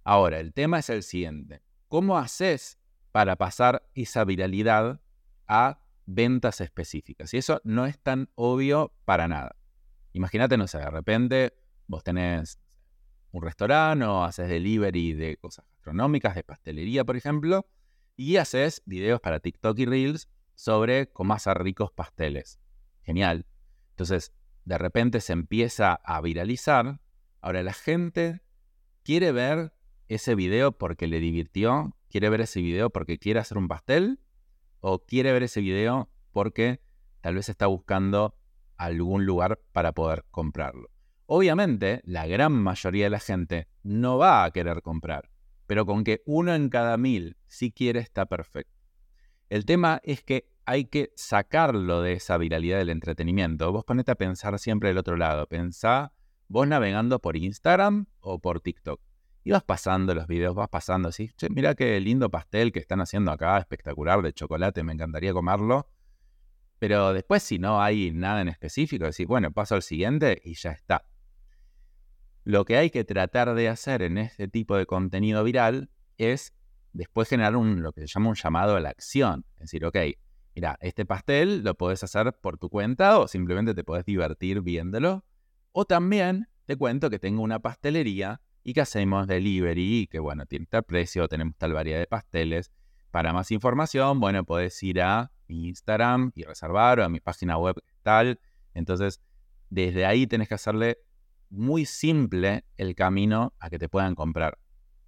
Ahora, 0.04 0.40
el 0.40 0.52
tema 0.52 0.80
es 0.80 0.90
el 0.90 1.02
siguiente. 1.02 1.62
¿Cómo 1.88 2.18
haces 2.18 2.78
para 3.12 3.36
pasar 3.36 3.88
esa 3.94 4.24
viralidad 4.24 5.00
a 5.46 5.80
ventas 6.06 6.60
específicas? 6.60 7.32
Y 7.34 7.38
eso 7.38 7.60
no 7.64 7.86
es 7.86 7.98
tan 7.98 8.30
obvio 8.34 8.92
para 9.04 9.28
nada. 9.28 9.56
Imagínate, 10.12 10.56
no 10.56 10.66
sé, 10.66 10.78
de 10.78 10.90
repente 10.90 11.54
vos 11.86 12.02
tenés 12.02 12.58
un 13.30 13.42
restaurante 13.42 14.04
o 14.04 14.24
haces 14.24 14.48
delivery 14.48 15.14
de 15.14 15.36
cosas 15.36 15.66
gastronómicas, 15.70 16.34
de 16.34 16.44
pastelería, 16.44 17.04
por 17.04 17.16
ejemplo, 17.16 17.66
y 18.16 18.36
haces 18.36 18.82
videos 18.84 19.20
para 19.20 19.40
TikTok 19.40 19.78
y 19.78 19.86
Reels 19.86 20.28
sobre 20.54 21.10
cómo 21.10 21.34
hacer 21.34 21.58
ricos 21.58 21.92
pasteles. 21.92 22.60
Genial. 23.02 23.46
Entonces, 23.90 24.32
de 24.64 24.78
repente 24.78 25.20
se 25.20 25.32
empieza 25.32 25.94
a 25.94 26.20
viralizar. 26.20 27.00
Ahora 27.40 27.62
la 27.62 27.72
gente 27.72 28.42
quiere 29.02 29.32
ver 29.32 29.72
ese 30.08 30.34
video 30.34 30.72
porque 30.72 31.06
le 31.06 31.20
divirtió, 31.20 31.96
quiere 32.08 32.28
ver 32.28 32.42
ese 32.42 32.60
video 32.60 32.90
porque 32.90 33.18
quiere 33.18 33.40
hacer 33.40 33.58
un 33.58 33.68
pastel 33.68 34.20
o 34.80 35.04
quiere 35.04 35.32
ver 35.32 35.44
ese 35.44 35.60
video 35.60 36.10
porque 36.32 36.80
tal 37.20 37.36
vez 37.36 37.48
está 37.48 37.66
buscando 37.66 38.34
algún 38.76 39.26
lugar 39.26 39.60
para 39.72 39.92
poder 39.92 40.24
comprarlo. 40.30 40.88
Obviamente, 41.26 42.02
la 42.04 42.26
gran 42.26 42.52
mayoría 42.52 43.04
de 43.04 43.10
la 43.10 43.20
gente 43.20 43.68
no 43.82 44.18
va 44.18 44.44
a 44.44 44.50
querer 44.50 44.82
comprar, 44.82 45.30
pero 45.66 45.86
con 45.86 46.04
que 46.04 46.22
uno 46.26 46.54
en 46.54 46.68
cada 46.68 46.96
mil 46.96 47.36
sí 47.46 47.70
quiere 47.70 48.00
está 48.00 48.26
perfecto. 48.26 48.82
El 49.48 49.64
tema 49.64 50.00
es 50.02 50.22
que 50.22 50.50
hay 50.64 50.86
que 50.86 51.12
sacarlo 51.16 52.02
de 52.02 52.14
esa 52.14 52.38
viralidad 52.38 52.78
del 52.78 52.90
entretenimiento. 52.90 53.72
Vos 53.72 53.84
ponete 53.84 54.12
a 54.12 54.16
pensar 54.16 54.58
siempre 54.58 54.88
del 54.88 54.98
otro 54.98 55.16
lado. 55.16 55.46
Pensá 55.46 56.12
vos 56.48 56.66
navegando 56.66 57.18
por 57.18 57.36
Instagram 57.36 58.06
o 58.20 58.38
por 58.38 58.60
TikTok. 58.60 59.00
Y 59.44 59.50
vas 59.50 59.64
pasando 59.64 60.14
los 60.14 60.26
videos, 60.26 60.54
vas 60.54 60.68
pasando 60.68 61.08
así. 61.08 61.30
Che, 61.36 61.48
mira 61.50 61.74
qué 61.74 61.98
lindo 62.00 62.30
pastel 62.30 62.72
que 62.72 62.78
están 62.78 63.00
haciendo 63.00 63.32
acá, 63.32 63.58
espectacular, 63.58 64.22
de 64.22 64.32
chocolate, 64.32 64.82
me 64.82 64.92
encantaría 64.92 65.32
comerlo. 65.32 65.88
Pero 66.78 67.12
después, 67.12 67.42
si 67.42 67.58
no 67.58 67.80
hay 67.80 68.12
nada 68.12 68.40
en 68.40 68.48
específico, 68.48 69.04
decís, 69.04 69.26
bueno, 69.26 69.52
paso 69.52 69.74
al 69.74 69.82
siguiente 69.82 70.40
y 70.44 70.54
ya 70.54 70.70
está. 70.70 71.06
Lo 72.44 72.64
que 72.64 72.76
hay 72.76 72.90
que 72.90 73.04
tratar 73.04 73.54
de 73.54 73.68
hacer 73.68 74.02
en 74.02 74.18
este 74.18 74.48
tipo 74.48 74.76
de 74.76 74.86
contenido 74.86 75.44
viral 75.44 75.90
es 76.18 76.52
después 76.92 77.28
generar 77.28 77.56
un, 77.56 77.82
lo 77.82 77.92
que 77.92 78.00
se 78.02 78.06
llama 78.08 78.30
un 78.30 78.34
llamado 78.34 78.76
a 78.76 78.80
la 78.80 78.90
acción. 78.90 79.44
Es 79.54 79.62
decir, 79.62 79.84
ok, 79.84 79.96
mira, 80.54 80.76
este 80.80 81.06
pastel 81.06 81.62
lo 81.62 81.76
puedes 81.76 82.02
hacer 82.02 82.32
por 82.40 82.58
tu 82.58 82.68
cuenta 82.68 83.18
o 83.18 83.28
simplemente 83.28 83.74
te 83.74 83.84
puedes 83.84 84.04
divertir 84.04 84.60
viéndolo. 84.60 85.24
O 85.72 85.84
también 85.84 86.48
te 86.66 86.76
cuento 86.76 87.10
que 87.10 87.18
tengo 87.18 87.42
una 87.42 87.60
pastelería 87.60 88.40
y 88.64 88.74
que 88.74 88.80
hacemos 88.80 89.26
delivery 89.26 90.08
que, 90.10 90.18
bueno, 90.18 90.46
tiene 90.46 90.66
tal 90.66 90.84
precio, 90.84 91.28
tenemos 91.28 91.56
tal 91.56 91.72
variedad 91.72 91.98
de 91.98 92.06
pasteles. 92.06 92.70
Para 93.10 93.32
más 93.32 93.50
información, 93.50 94.20
bueno, 94.20 94.44
puedes 94.44 94.80
ir 94.82 95.00
a 95.02 95.32
mi 95.48 95.68
Instagram 95.68 96.32
y 96.34 96.44
reservar 96.44 97.00
o 97.00 97.04
a 97.04 97.08
mi 97.08 97.20
página 97.20 97.58
web 97.58 97.76
tal. 98.02 98.40
Entonces, 98.74 99.20
desde 99.68 100.06
ahí 100.06 100.26
tenés 100.26 100.48
que 100.48 100.54
hacerle 100.54 100.98
muy 101.50 101.84
simple 101.84 102.64
el 102.76 102.94
camino 102.94 103.54
a 103.58 103.68
que 103.68 103.78
te 103.78 103.88
puedan 103.88 104.14
comprar. 104.14 104.58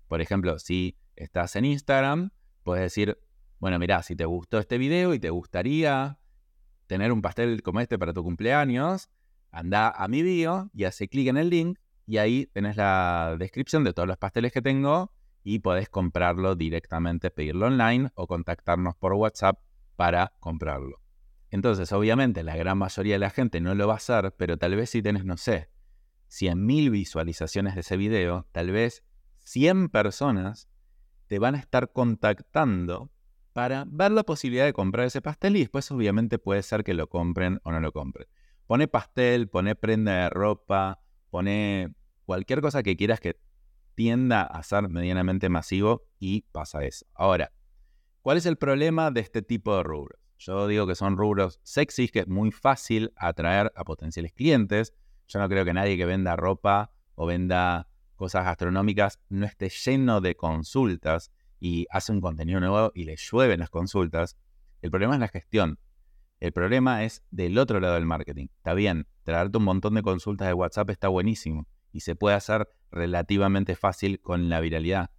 Por 0.09 0.21
ejemplo, 0.21 0.59
si 0.59 0.97
estás 1.17 1.57
en 1.57 1.65
Instagram, 1.65 2.31
puedes 2.63 2.83
decir, 2.83 3.19
bueno, 3.59 3.79
mira, 3.79 4.03
si 4.03 4.15
te 4.15 4.27
gustó 4.27 4.59
este 4.59 4.77
video 4.77 5.15
y 5.15 5.19
te 5.19 5.31
gustaría 5.31 6.19
tener 6.87 7.13
un 7.13 7.23
pastel 7.23 7.63
como 7.63 7.81
este 7.81 7.99
para 7.99 8.13
tu 8.13 8.23
cumpleaños, 8.23 9.09
anda 9.51 9.89
a 9.89 10.09
mi 10.09 10.23
bio 10.23 10.71
y 10.75 10.85
hace 10.85 11.09
clic 11.09 11.29
en 11.29 11.39
el 11.39 11.49
link 11.49 11.79
y 12.07 12.19
ahí 12.19 12.47
tenés 12.47 12.77
la 12.77 13.37
descripción 13.39 13.85
de 13.85 13.93
todos 13.93 14.09
los 14.09 14.19
pasteles 14.19 14.53
que 14.53 14.63
tengo 14.63 15.13
y 15.43 15.61
podés 15.61 15.89
comprarlo 15.89 16.55
directamente, 16.55 17.31
pedirlo 17.31 17.67
online 17.67 18.11
o 18.15 18.27
contactarnos 18.27 18.97
por 18.97 19.13
WhatsApp 19.15 19.59
para 19.97 20.33
comprarlo. 20.41 21.01
Entonces, 21.51 21.93
obviamente, 21.93 22.43
la 22.43 22.57
gran 22.57 22.79
mayoría 22.79 23.15
de 23.15 23.21
la 23.21 23.31
gente 23.31 23.61
no 23.61 23.75
lo 23.75 23.87
va 23.87 23.95
a 23.95 23.97
hacer, 23.99 24.35
pero 24.37 24.57
tal 24.57 24.75
vez 24.75 24.91
si 24.91 25.03
tenés, 25.03 25.25
no 25.25 25.37
sé, 25.37 25.71
100.000 26.29 26.91
visualizaciones 26.91 27.75
de 27.75 27.83
ese 27.83 27.97
video, 27.97 28.47
tal 28.53 28.71
vez 28.73 29.05
100 29.45 29.89
personas 29.89 30.69
te 31.29 31.39
van 31.39 31.55
a 31.55 31.59
estar 31.59 31.93
contactando 31.93 33.11
para 33.53 33.85
ver 33.87 34.11
la 34.11 34.25
posibilidad 34.25 34.65
de 34.65 34.73
comprar 34.73 35.07
ese 35.07 35.23
pastel 35.23 35.57
y 35.57 35.61
después 35.61 35.91
obviamente 35.93 36.39
puede 36.39 36.63
ser 36.63 36.83
que 36.83 36.93
lo 36.93 37.09
compren 37.09 37.61
o 37.63 37.71
no 37.71 37.81
lo 37.81 37.93
compren. 37.93 38.27
Pone 38.67 38.89
pastel, 38.89 39.49
pone 39.49 39.77
prenda 39.77 40.25
de 40.25 40.31
ropa, 40.31 41.04
pone 41.35 41.93
cualquier 42.27 42.61
cosa 42.61 42.85
que 42.85 42.97
quieras 42.97 43.19
que 43.19 43.41
tienda 43.97 44.43
a 44.43 44.63
ser 44.63 44.89
medianamente 44.89 45.49
masivo 45.49 46.07
y 46.21 46.43
pasa 46.53 46.85
eso. 46.85 47.07
Ahora, 47.13 47.51
¿cuál 48.23 48.37
es 48.37 48.47
el 48.47 48.57
problema 48.57 49.11
de 49.11 49.23
este 49.23 49.43
tipo 49.43 49.77
de 49.77 49.83
rubros? 49.83 50.21
Yo 50.39 50.69
digo 50.69 50.87
que 50.87 50.95
son 50.95 51.17
rubros 51.17 51.59
sexys, 51.65 52.13
que 52.13 52.21
es 52.21 52.29
muy 52.29 52.53
fácil 52.53 53.13
atraer 53.17 53.73
a 53.75 53.83
potenciales 53.83 54.33
clientes, 54.33 54.95
yo 55.27 55.41
no 55.41 55.49
creo 55.49 55.65
que 55.65 55.75
nadie 55.75 55.97
que 55.97 56.07
venda 56.07 56.37
ropa 56.37 56.93
o 57.17 57.27
venda 57.27 57.89
cosas 58.15 58.45
gastronómicas 58.45 59.19
no 59.29 59.45
esté 59.45 59.71
lleno 59.71 60.21
de 60.21 60.37
consultas 60.37 61.33
y 61.59 61.89
hace 61.91 62.13
un 62.13 62.21
contenido 62.21 62.61
nuevo 62.61 62.93
y 62.95 63.07
le 63.07 63.17
llueven 63.17 63.59
las 63.59 63.71
consultas. 63.71 64.37
El 64.83 64.93
problema 64.93 65.15
es 65.15 65.21
la 65.21 65.27
gestión. 65.27 65.81
El 66.45 66.53
problema 66.53 67.05
es 67.05 67.25
del 67.31 67.57
otro 67.57 67.81
lado 67.81 67.95
del 67.95 68.05
marketing. 68.05 68.49
Está 68.59 68.75
bien, 68.75 69.07
traerte 69.23 69.57
un 69.57 69.65
montón 69.65 69.95
de 69.95 70.03
consultas 70.03 70.47
de 70.47 70.53
WhatsApp 70.53 70.91
está 70.91 71.09
buenísimo 71.09 71.67
y 71.91 72.01
se 72.01 72.17
puede 72.17 72.37
hacer 72.37 72.69
relativamente 72.91 73.77
fácil 73.77 74.21
con 74.21 74.51
la 74.51 74.61
viralidad. 74.61 75.11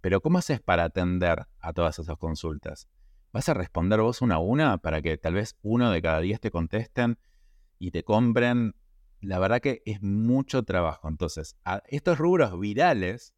Pero 0.00 0.20
¿cómo 0.20 0.38
haces 0.38 0.60
para 0.60 0.84
atender 0.84 1.48
a 1.58 1.72
todas 1.72 1.98
esas 1.98 2.16
consultas? 2.18 2.88
¿Vas 3.32 3.48
a 3.48 3.54
responder 3.54 4.00
vos 4.00 4.22
una 4.22 4.36
a 4.36 4.38
una 4.38 4.78
para 4.78 5.02
que 5.02 5.18
tal 5.18 5.34
vez 5.34 5.58
uno 5.62 5.90
de 5.90 6.00
cada 6.02 6.20
diez 6.20 6.38
te 6.38 6.52
contesten 6.52 7.18
y 7.80 7.90
te 7.90 8.04
compren 8.04 8.76
la 9.20 9.40
verdad 9.40 9.60
que 9.60 9.82
es 9.86 10.00
mucho 10.02 10.62
trabajo. 10.62 11.08
Entonces, 11.08 11.56
a 11.64 11.82
estos 11.88 12.16
rubros 12.16 12.56
virales, 12.60 13.34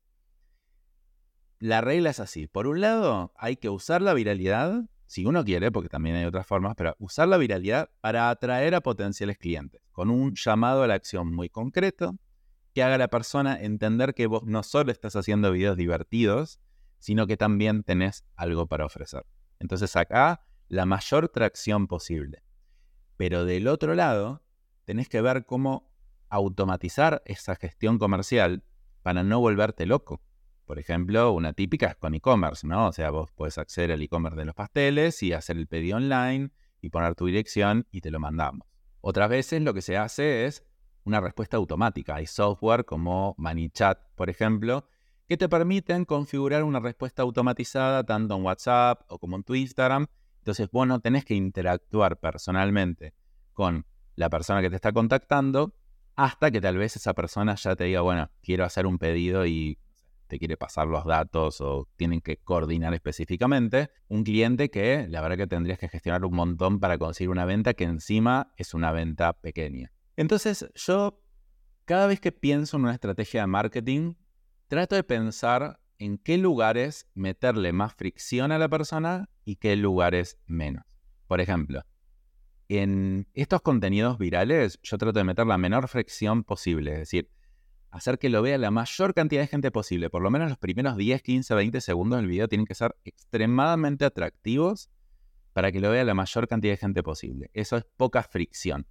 la 1.60 1.80
regla 1.80 2.10
es 2.10 2.20
así. 2.20 2.46
Por 2.46 2.66
un 2.66 2.82
lado, 2.82 3.32
hay 3.36 3.56
que 3.56 3.70
usar 3.70 4.02
la 4.02 4.12
viralidad, 4.12 4.84
si 5.12 5.26
uno 5.26 5.44
quiere, 5.44 5.70
porque 5.70 5.90
también 5.90 6.16
hay 6.16 6.24
otras 6.24 6.46
formas, 6.46 6.74
pero 6.74 6.96
usar 6.98 7.28
la 7.28 7.36
viralidad 7.36 7.90
para 8.00 8.30
atraer 8.30 8.74
a 8.74 8.80
potenciales 8.80 9.36
clientes, 9.36 9.82
con 9.92 10.08
un 10.08 10.34
llamado 10.34 10.82
a 10.84 10.86
la 10.86 10.94
acción 10.94 11.34
muy 11.34 11.50
concreto, 11.50 12.16
que 12.72 12.82
haga 12.82 12.94
a 12.94 12.98
la 12.98 13.08
persona 13.08 13.60
entender 13.60 14.14
que 14.14 14.26
vos 14.26 14.44
no 14.46 14.62
solo 14.62 14.90
estás 14.90 15.14
haciendo 15.14 15.52
videos 15.52 15.76
divertidos, 15.76 16.60
sino 16.98 17.26
que 17.26 17.36
también 17.36 17.82
tenés 17.82 18.24
algo 18.36 18.66
para 18.68 18.86
ofrecer. 18.86 19.26
Entonces 19.58 19.94
acá, 19.96 20.46
la 20.68 20.86
mayor 20.86 21.28
tracción 21.28 21.88
posible. 21.88 22.42
Pero 23.18 23.44
del 23.44 23.68
otro 23.68 23.94
lado, 23.94 24.42
tenés 24.86 25.10
que 25.10 25.20
ver 25.20 25.44
cómo 25.44 25.92
automatizar 26.30 27.20
esa 27.26 27.54
gestión 27.56 27.98
comercial 27.98 28.64
para 29.02 29.22
no 29.24 29.40
volverte 29.40 29.84
loco. 29.84 30.22
Por 30.72 30.78
ejemplo, 30.78 31.32
una 31.32 31.52
típica 31.52 31.88
es 31.88 31.96
con 31.96 32.14
e-commerce, 32.14 32.66
¿no? 32.66 32.86
O 32.86 32.92
sea, 32.94 33.10
vos 33.10 33.30
puedes 33.32 33.58
acceder 33.58 33.92
al 33.92 34.00
e-commerce 34.00 34.38
de 34.38 34.46
los 34.46 34.54
pasteles 34.54 35.22
y 35.22 35.34
hacer 35.34 35.58
el 35.58 35.66
pedido 35.66 35.98
online 35.98 36.48
y 36.80 36.88
poner 36.88 37.14
tu 37.14 37.26
dirección 37.26 37.86
y 37.90 38.00
te 38.00 38.10
lo 38.10 38.18
mandamos. 38.18 38.66
Otras 39.02 39.28
veces 39.28 39.60
lo 39.60 39.74
que 39.74 39.82
se 39.82 39.98
hace 39.98 40.46
es 40.46 40.64
una 41.04 41.20
respuesta 41.20 41.58
automática. 41.58 42.14
Hay 42.14 42.26
software 42.26 42.86
como 42.86 43.34
ManyChat, 43.36 43.98
por 44.14 44.30
ejemplo, 44.30 44.86
que 45.28 45.36
te 45.36 45.46
permiten 45.46 46.06
configurar 46.06 46.64
una 46.64 46.80
respuesta 46.80 47.20
automatizada 47.20 48.02
tanto 48.04 48.34
en 48.34 48.42
WhatsApp 48.42 49.02
o 49.08 49.18
como 49.18 49.36
en 49.36 49.44
tu 49.44 49.54
Instagram. 49.54 50.06
Entonces 50.38 50.70
vos 50.70 50.86
no 50.86 51.00
tenés 51.00 51.26
que 51.26 51.34
interactuar 51.34 52.18
personalmente 52.18 53.12
con 53.52 53.84
la 54.16 54.30
persona 54.30 54.62
que 54.62 54.70
te 54.70 54.76
está 54.76 54.90
contactando 54.90 55.74
hasta 56.16 56.50
que 56.50 56.62
tal 56.62 56.78
vez 56.78 56.96
esa 56.96 57.12
persona 57.12 57.56
ya 57.56 57.76
te 57.76 57.84
diga, 57.84 58.00
bueno, 58.00 58.30
quiero 58.40 58.64
hacer 58.64 58.86
un 58.86 58.96
pedido 58.96 59.44
y 59.44 59.78
te 60.32 60.38
quiere 60.38 60.56
pasar 60.56 60.86
los 60.86 61.04
datos 61.04 61.60
o 61.60 61.90
tienen 61.96 62.22
que 62.22 62.38
coordinar 62.38 62.94
específicamente. 62.94 63.90
Un 64.08 64.24
cliente 64.24 64.70
que 64.70 65.06
la 65.10 65.20
verdad 65.20 65.36
que 65.36 65.46
tendrías 65.46 65.78
que 65.78 65.90
gestionar 65.90 66.24
un 66.24 66.34
montón 66.34 66.80
para 66.80 66.96
conseguir 66.96 67.28
una 67.28 67.44
venta 67.44 67.74
que 67.74 67.84
encima 67.84 68.50
es 68.56 68.72
una 68.72 68.92
venta 68.92 69.34
pequeña. 69.34 69.92
Entonces 70.16 70.66
yo 70.74 71.20
cada 71.84 72.06
vez 72.06 72.18
que 72.18 72.32
pienso 72.32 72.78
en 72.78 72.84
una 72.84 72.94
estrategia 72.94 73.42
de 73.42 73.46
marketing, 73.46 74.14
trato 74.68 74.94
de 74.94 75.04
pensar 75.04 75.78
en 75.98 76.16
qué 76.16 76.38
lugares 76.38 77.06
meterle 77.12 77.74
más 77.74 77.92
fricción 77.92 78.52
a 78.52 78.58
la 78.58 78.70
persona 78.70 79.28
y 79.44 79.56
qué 79.56 79.76
lugares 79.76 80.38
menos. 80.46 80.86
Por 81.26 81.42
ejemplo, 81.42 81.82
en 82.70 83.28
estos 83.34 83.60
contenidos 83.60 84.16
virales 84.16 84.80
yo 84.82 84.96
trato 84.96 85.18
de 85.18 85.24
meter 85.24 85.46
la 85.46 85.58
menor 85.58 85.88
fricción 85.88 86.42
posible, 86.42 86.92
es 86.92 86.98
decir, 87.00 87.28
hacer 87.92 88.18
que 88.18 88.30
lo 88.30 88.42
vea 88.42 88.58
la 88.58 88.70
mayor 88.70 89.14
cantidad 89.14 89.42
de 89.42 89.46
gente 89.46 89.70
posible. 89.70 90.10
Por 90.10 90.22
lo 90.22 90.30
menos 90.30 90.48
los 90.48 90.58
primeros 90.58 90.96
10, 90.96 91.22
15, 91.22 91.54
20 91.54 91.80
segundos 91.80 92.18
del 92.18 92.26
video 92.26 92.48
tienen 92.48 92.66
que 92.66 92.74
ser 92.74 92.96
extremadamente 93.04 94.04
atractivos 94.04 94.90
para 95.52 95.70
que 95.70 95.80
lo 95.80 95.90
vea 95.90 96.02
la 96.02 96.14
mayor 96.14 96.48
cantidad 96.48 96.72
de 96.72 96.78
gente 96.78 97.02
posible. 97.02 97.50
Eso 97.52 97.76
es 97.76 97.84
poca 97.96 98.22
fricción. 98.22 98.86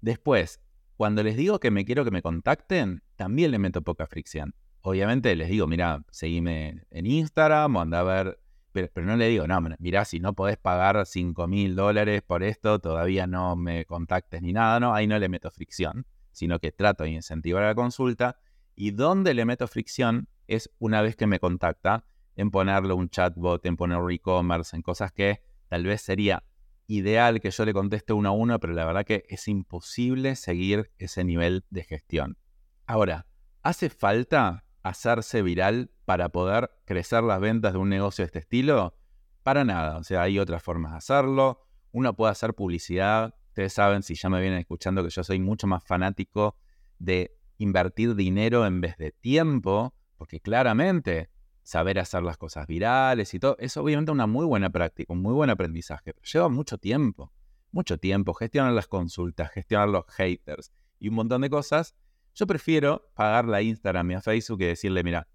Después, 0.00 0.60
cuando 0.96 1.22
les 1.22 1.36
digo 1.36 1.60
que 1.60 1.70
me 1.70 1.84
quiero 1.84 2.04
que 2.04 2.10
me 2.10 2.22
contacten, 2.22 3.02
también 3.16 3.50
le 3.50 3.58
meto 3.58 3.82
poca 3.82 4.06
fricción. 4.06 4.54
Obviamente 4.80 5.36
les 5.36 5.50
digo, 5.50 5.66
mira, 5.66 6.02
seguime 6.10 6.86
en 6.90 7.06
Instagram 7.06 7.76
o 7.76 7.80
anda 7.82 8.00
a 8.00 8.02
ver 8.02 8.38
pero, 8.72 9.04
no 9.04 9.16
le 9.16 9.28
digo, 9.28 9.46
no, 9.46 9.60
mirá, 9.78 10.06
si 10.06 10.18
no 10.18 10.32
podés 10.32 10.56
pagar 10.56 11.04
5 11.04 11.46
mil 11.46 11.76
dólares 11.76 12.22
por 12.22 12.42
esto, 12.42 12.78
todavía 12.78 13.26
no 13.26 13.54
me 13.54 13.84
contactes 13.84 14.40
ni 14.40 14.54
nada, 14.54 14.80
¿no? 14.80 14.94
Ahí 14.94 15.06
no 15.06 15.18
le 15.18 15.28
meto 15.28 15.50
fricción, 15.50 16.06
sino 16.32 16.58
que 16.58 16.72
trato 16.72 17.04
de 17.04 17.10
incentivar 17.10 17.62
la 17.62 17.74
consulta. 17.74 18.38
Y 18.74 18.90
donde 18.90 19.34
le 19.34 19.44
meto 19.44 19.68
fricción 19.68 20.28
es 20.46 20.70
una 20.78 21.02
vez 21.02 21.16
que 21.16 21.26
me 21.26 21.38
contacta, 21.38 22.04
en 22.36 22.50
ponerle 22.50 22.94
un 22.94 23.08
chatbot, 23.08 23.64
en 23.66 23.76
poner 23.76 23.98
e-commerce, 24.10 24.74
en 24.74 24.82
cosas 24.82 25.12
que 25.12 25.42
tal 25.68 25.84
vez 25.84 26.00
sería 26.02 26.44
ideal 26.86 27.40
que 27.40 27.50
yo 27.50 27.64
le 27.64 27.72
conteste 27.72 28.12
uno 28.12 28.30
a 28.30 28.32
uno, 28.32 28.58
pero 28.58 28.72
la 28.72 28.84
verdad 28.84 29.04
que 29.04 29.24
es 29.28 29.48
imposible 29.48 30.36
seguir 30.36 30.90
ese 30.98 31.24
nivel 31.24 31.64
de 31.70 31.84
gestión. 31.84 32.38
Ahora, 32.86 33.26
¿hace 33.62 33.88
falta 33.88 34.64
hacerse 34.82 35.42
viral 35.42 35.90
para 36.04 36.30
poder 36.30 36.70
crecer 36.84 37.22
las 37.22 37.40
ventas 37.40 37.72
de 37.72 37.78
un 37.78 37.88
negocio 37.88 38.22
de 38.22 38.26
este 38.26 38.40
estilo? 38.40 38.96
Para 39.42 39.64
nada, 39.64 39.98
o 39.98 40.04
sea, 40.04 40.22
hay 40.22 40.38
otras 40.38 40.62
formas 40.62 40.92
de 40.92 40.98
hacerlo. 40.98 41.66
Uno 41.92 42.14
puede 42.14 42.32
hacer 42.32 42.54
publicidad. 42.54 43.34
Ustedes 43.52 43.74
saben, 43.74 44.02
si 44.02 44.14
ya 44.14 44.30
me 44.30 44.40
vienen 44.40 44.60
escuchando, 44.60 45.04
que 45.04 45.10
yo 45.10 45.22
soy 45.22 45.38
mucho 45.38 45.66
más 45.66 45.84
fanático 45.84 46.56
de 46.98 47.36
invertir 47.58 48.14
dinero 48.14 48.64
en 48.64 48.80
vez 48.80 48.96
de 48.96 49.12
tiempo, 49.12 49.94
porque 50.16 50.40
claramente 50.40 51.28
saber 51.62 51.98
hacer 51.98 52.22
las 52.22 52.38
cosas 52.38 52.66
virales 52.66 53.34
y 53.34 53.38
todo. 53.38 53.58
Es 53.58 53.76
obviamente 53.76 54.10
una 54.10 54.26
muy 54.26 54.46
buena 54.46 54.70
práctica, 54.70 55.12
un 55.12 55.20
muy 55.20 55.34
buen 55.34 55.50
aprendizaje. 55.50 56.14
Pero 56.14 56.24
lleva 56.24 56.48
mucho 56.48 56.78
tiempo, 56.78 57.30
mucho 57.72 57.98
tiempo. 57.98 58.32
Gestionar 58.32 58.72
las 58.72 58.86
consultas, 58.86 59.50
gestionar 59.50 59.90
los 59.90 60.06
haters 60.08 60.72
y 60.98 61.10
un 61.10 61.16
montón 61.16 61.42
de 61.42 61.50
cosas. 61.50 61.94
Yo 62.34 62.46
prefiero 62.46 63.12
pagarle 63.12 63.58
a 63.58 63.60
Instagram 63.60 64.12
y 64.12 64.14
a 64.14 64.22
Facebook 64.22 64.62
y 64.62 64.64
decirle, 64.64 65.04
mira, 65.04 65.28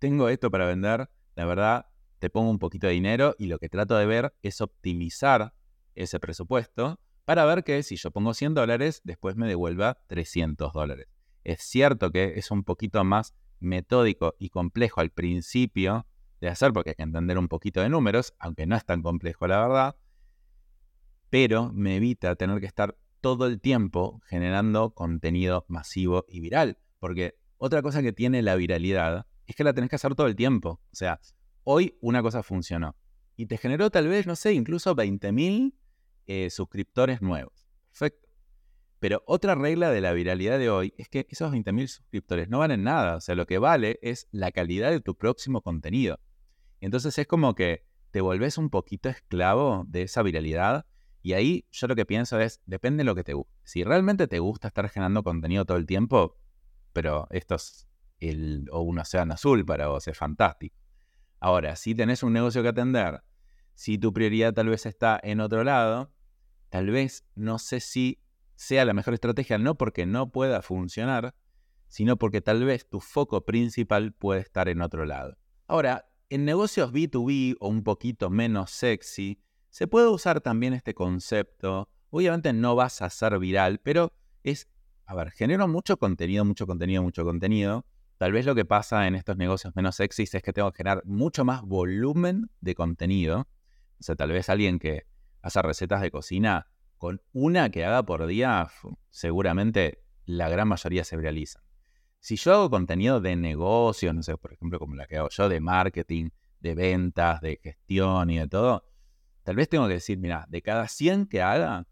tengo 0.00 0.28
esto 0.28 0.50
para 0.50 0.66
vender, 0.66 1.08
la 1.36 1.44
verdad, 1.44 1.86
te 2.18 2.30
pongo 2.30 2.50
un 2.50 2.58
poquito 2.58 2.88
de 2.88 2.94
dinero 2.94 3.36
y 3.38 3.46
lo 3.46 3.60
que 3.60 3.68
trato 3.68 3.96
de 3.96 4.06
ver 4.06 4.34
es 4.42 4.60
optimizar 4.60 5.54
ese 5.94 6.18
presupuesto 6.18 6.98
para 7.30 7.44
ver 7.44 7.62
que 7.62 7.84
si 7.84 7.94
yo 7.94 8.10
pongo 8.10 8.34
100 8.34 8.54
dólares, 8.54 9.02
después 9.04 9.36
me 9.36 9.46
devuelva 9.46 10.02
300 10.08 10.72
dólares. 10.72 11.06
Es 11.44 11.62
cierto 11.62 12.10
que 12.10 12.32
es 12.34 12.50
un 12.50 12.64
poquito 12.64 13.04
más 13.04 13.36
metódico 13.60 14.34
y 14.40 14.48
complejo 14.48 15.00
al 15.00 15.10
principio 15.10 16.08
de 16.40 16.48
hacer, 16.48 16.72
porque 16.72 16.90
hay 16.90 16.96
que 16.96 17.04
entender 17.04 17.38
un 17.38 17.46
poquito 17.46 17.82
de 17.82 17.88
números, 17.88 18.34
aunque 18.40 18.66
no 18.66 18.74
es 18.74 18.84
tan 18.84 19.00
complejo 19.00 19.46
la 19.46 19.60
verdad, 19.60 19.96
pero 21.28 21.70
me 21.72 21.98
evita 21.98 22.34
tener 22.34 22.58
que 22.58 22.66
estar 22.66 22.98
todo 23.20 23.46
el 23.46 23.60
tiempo 23.60 24.20
generando 24.26 24.92
contenido 24.92 25.64
masivo 25.68 26.24
y 26.26 26.40
viral. 26.40 26.78
Porque 26.98 27.38
otra 27.58 27.80
cosa 27.80 28.02
que 28.02 28.12
tiene 28.12 28.42
la 28.42 28.56
viralidad 28.56 29.28
es 29.46 29.54
que 29.54 29.62
la 29.62 29.72
tenés 29.72 29.88
que 29.88 29.94
hacer 29.94 30.16
todo 30.16 30.26
el 30.26 30.34
tiempo. 30.34 30.80
O 30.90 30.96
sea, 30.96 31.20
hoy 31.62 31.96
una 32.00 32.22
cosa 32.22 32.42
funcionó 32.42 32.96
y 33.36 33.46
te 33.46 33.56
generó 33.56 33.88
tal 33.88 34.08
vez, 34.08 34.26
no 34.26 34.34
sé, 34.34 34.52
incluso 34.52 34.96
20.000 34.96 35.74
eh, 36.32 36.48
suscriptores 36.48 37.22
nuevos. 37.22 37.66
Perfecto. 37.88 38.28
Pero 39.00 39.24
otra 39.26 39.56
regla 39.56 39.90
de 39.90 40.00
la 40.00 40.12
viralidad 40.12 40.60
de 40.60 40.70
hoy 40.70 40.94
es 40.96 41.08
que 41.08 41.26
esos 41.28 41.52
20.000 41.52 41.88
suscriptores 41.88 42.48
no 42.48 42.60
valen 42.60 42.84
nada. 42.84 43.16
O 43.16 43.20
sea, 43.20 43.34
lo 43.34 43.46
que 43.46 43.58
vale 43.58 43.98
es 44.00 44.28
la 44.30 44.52
calidad 44.52 44.92
de 44.92 45.00
tu 45.00 45.16
próximo 45.16 45.60
contenido. 45.60 46.20
Entonces 46.80 47.18
es 47.18 47.26
como 47.26 47.56
que 47.56 47.84
te 48.12 48.20
volvés 48.20 48.58
un 48.58 48.70
poquito 48.70 49.08
esclavo 49.08 49.84
de 49.88 50.02
esa 50.02 50.22
viralidad 50.22 50.86
y 51.20 51.32
ahí 51.32 51.66
yo 51.72 51.88
lo 51.88 51.96
que 51.96 52.06
pienso 52.06 52.38
es, 52.38 52.62
depende 52.64 53.00
de 53.00 53.06
lo 53.06 53.16
que 53.16 53.24
te 53.24 53.34
guste. 53.34 53.52
Si 53.64 53.82
realmente 53.82 54.28
te 54.28 54.38
gusta 54.38 54.68
estar 54.68 54.88
generando 54.88 55.24
contenido 55.24 55.64
todo 55.64 55.78
el 55.78 55.86
tiempo, 55.86 56.38
pero 56.92 57.26
esto 57.30 57.56
es 57.56 57.88
el, 58.20 58.68
o 58.70 58.82
un 58.82 59.00
océano 59.00 59.34
azul 59.34 59.66
para 59.66 59.88
vos, 59.88 60.06
es 60.06 60.16
fantástico. 60.16 60.76
Ahora, 61.40 61.74
si 61.74 61.96
tenés 61.96 62.22
un 62.22 62.32
negocio 62.32 62.62
que 62.62 62.68
atender, 62.68 63.20
si 63.74 63.98
tu 63.98 64.12
prioridad 64.12 64.54
tal 64.54 64.68
vez 64.68 64.86
está 64.86 65.18
en 65.22 65.40
otro 65.40 65.64
lado, 65.64 66.12
tal 66.70 66.90
vez 66.90 67.24
no 67.34 67.58
sé 67.58 67.80
si 67.80 68.22
sea 68.54 68.84
la 68.84 68.94
mejor 68.94 69.14
estrategia, 69.14 69.58
no 69.58 69.76
porque 69.76 70.06
no 70.06 70.30
pueda 70.30 70.62
funcionar, 70.62 71.34
sino 71.88 72.16
porque 72.16 72.40
tal 72.40 72.64
vez 72.64 72.88
tu 72.88 73.00
foco 73.00 73.44
principal 73.44 74.12
puede 74.12 74.40
estar 74.40 74.68
en 74.68 74.80
otro 74.80 75.04
lado. 75.04 75.36
Ahora, 75.66 76.10
en 76.28 76.44
negocios 76.44 76.92
B2B 76.92 77.56
o 77.58 77.68
un 77.68 77.82
poquito 77.82 78.30
menos 78.30 78.70
sexy, 78.70 79.42
se 79.70 79.88
puede 79.88 80.08
usar 80.08 80.40
también 80.40 80.72
este 80.74 80.94
concepto. 80.94 81.88
Obviamente 82.10 82.52
no 82.52 82.76
vas 82.76 83.02
a 83.02 83.10
ser 83.10 83.38
viral, 83.38 83.80
pero 83.80 84.12
es, 84.44 84.68
a 85.06 85.14
ver, 85.14 85.32
genero 85.32 85.66
mucho 85.66 85.96
contenido, 85.96 86.44
mucho 86.44 86.66
contenido, 86.66 87.02
mucho 87.02 87.24
contenido. 87.24 87.84
Tal 88.18 88.32
vez 88.32 88.46
lo 88.46 88.54
que 88.54 88.64
pasa 88.64 89.06
en 89.06 89.14
estos 89.14 89.36
negocios 89.36 89.74
menos 89.74 89.96
sexys 89.96 90.34
es 90.34 90.42
que 90.42 90.52
tengo 90.52 90.70
que 90.70 90.76
generar 90.76 91.02
mucho 91.04 91.44
más 91.44 91.62
volumen 91.62 92.50
de 92.60 92.74
contenido. 92.74 93.48
O 93.98 94.02
sea, 94.02 94.14
tal 94.14 94.30
vez 94.30 94.48
alguien 94.48 94.78
que 94.78 95.06
hace 95.42 95.62
recetas 95.62 96.00
de 96.00 96.10
cocina, 96.10 96.66
con 96.98 97.22
una 97.32 97.70
que 97.70 97.84
haga 97.84 98.02
por 98.02 98.26
día, 98.26 98.68
seguramente 99.10 100.02
la 100.24 100.48
gran 100.48 100.68
mayoría 100.68 101.04
se 101.04 101.16
viralizan. 101.16 101.62
Si 102.18 102.36
yo 102.36 102.52
hago 102.52 102.70
contenido 102.70 103.20
de 103.20 103.36
negocios, 103.36 104.14
no 104.14 104.22
sé, 104.22 104.36
por 104.36 104.52
ejemplo, 104.52 104.78
como 104.78 104.94
la 104.94 105.06
que 105.06 105.16
hago 105.16 105.30
yo, 105.30 105.48
de 105.48 105.60
marketing, 105.60 106.30
de 106.60 106.74
ventas, 106.74 107.40
de 107.40 107.58
gestión 107.62 108.30
y 108.30 108.38
de 108.38 108.48
todo, 108.48 108.84
Tal 109.42 109.56
vez 109.56 109.68
tengo 109.68 109.86
que 109.88 109.94
decir, 109.94 110.18
mira, 110.18 110.46
de 110.48 110.62
cada 110.62 110.86
100 110.86 111.26
que 111.26 111.42
haga, 111.42 111.86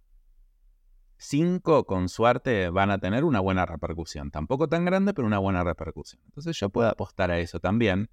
5 1.16 1.86
con 1.86 2.08
suerte 2.08 2.70
van 2.70 2.90
a 2.90 2.98
tener 2.98 3.24
una 3.24 3.40
buena 3.40 3.66
repercusión. 3.66 4.30
Tampoco 4.30 4.68
tan 4.68 4.84
grande, 4.84 5.14
pero 5.14 5.26
una 5.26 5.38
buena 5.38 5.64
repercusión. 5.64 6.22
Entonces 6.26 6.56
yo 6.58 6.70
puedo 6.70 6.88
apostar 6.88 7.30
a 7.30 7.38
eso 7.38 7.58
también, 7.58 8.10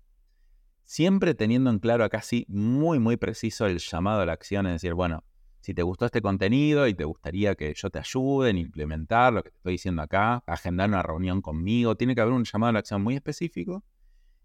siempre 0.85 1.33
teniendo 1.33 1.69
en 1.69 1.79
claro 1.79 2.03
acá 2.03 2.21
sí 2.21 2.45
muy, 2.47 2.99
muy 2.99 3.17
preciso 3.17 3.65
el 3.65 3.79
llamado 3.79 4.21
a 4.21 4.25
la 4.25 4.33
acción, 4.33 4.65
es 4.67 4.73
decir, 4.73 4.93
bueno, 4.93 5.23
si 5.59 5.73
te 5.73 5.81
gustó 5.81 6.05
este 6.05 6.21
contenido 6.21 6.87
y 6.87 6.93
te 6.93 7.05
gustaría 7.05 7.55
que 7.55 7.73
yo 7.75 7.89
te 7.89 7.97
ayude 7.97 8.51
en 8.51 8.59
implementar 8.59 9.33
lo 9.33 9.43
que 9.43 9.49
te 9.49 9.57
estoy 9.57 9.73
diciendo 9.73 10.03
acá, 10.03 10.43
agendar 10.45 10.87
una 10.87 11.01
reunión 11.01 11.41
conmigo, 11.41 11.97
tiene 11.97 12.13
que 12.13 12.21
haber 12.21 12.33
un 12.33 12.43
llamado 12.43 12.69
a 12.69 12.73
la 12.73 12.79
acción 12.79 13.01
muy 13.01 13.15
específico. 13.15 13.83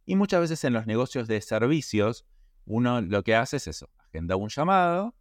Y 0.07 0.17
muchas 0.17 0.41
veces 0.41 0.65
en 0.65 0.73
los 0.73 0.87
negocios 0.87 1.29
de 1.29 1.41
servicios, 1.43 2.25
uno 2.65 3.03
lo 3.03 3.23
que 3.23 3.35
hace 3.35 3.59
es 3.59 3.67
eso, 3.67 3.91
agenda 3.99 4.35
un 4.37 4.49
llamado 4.49 5.15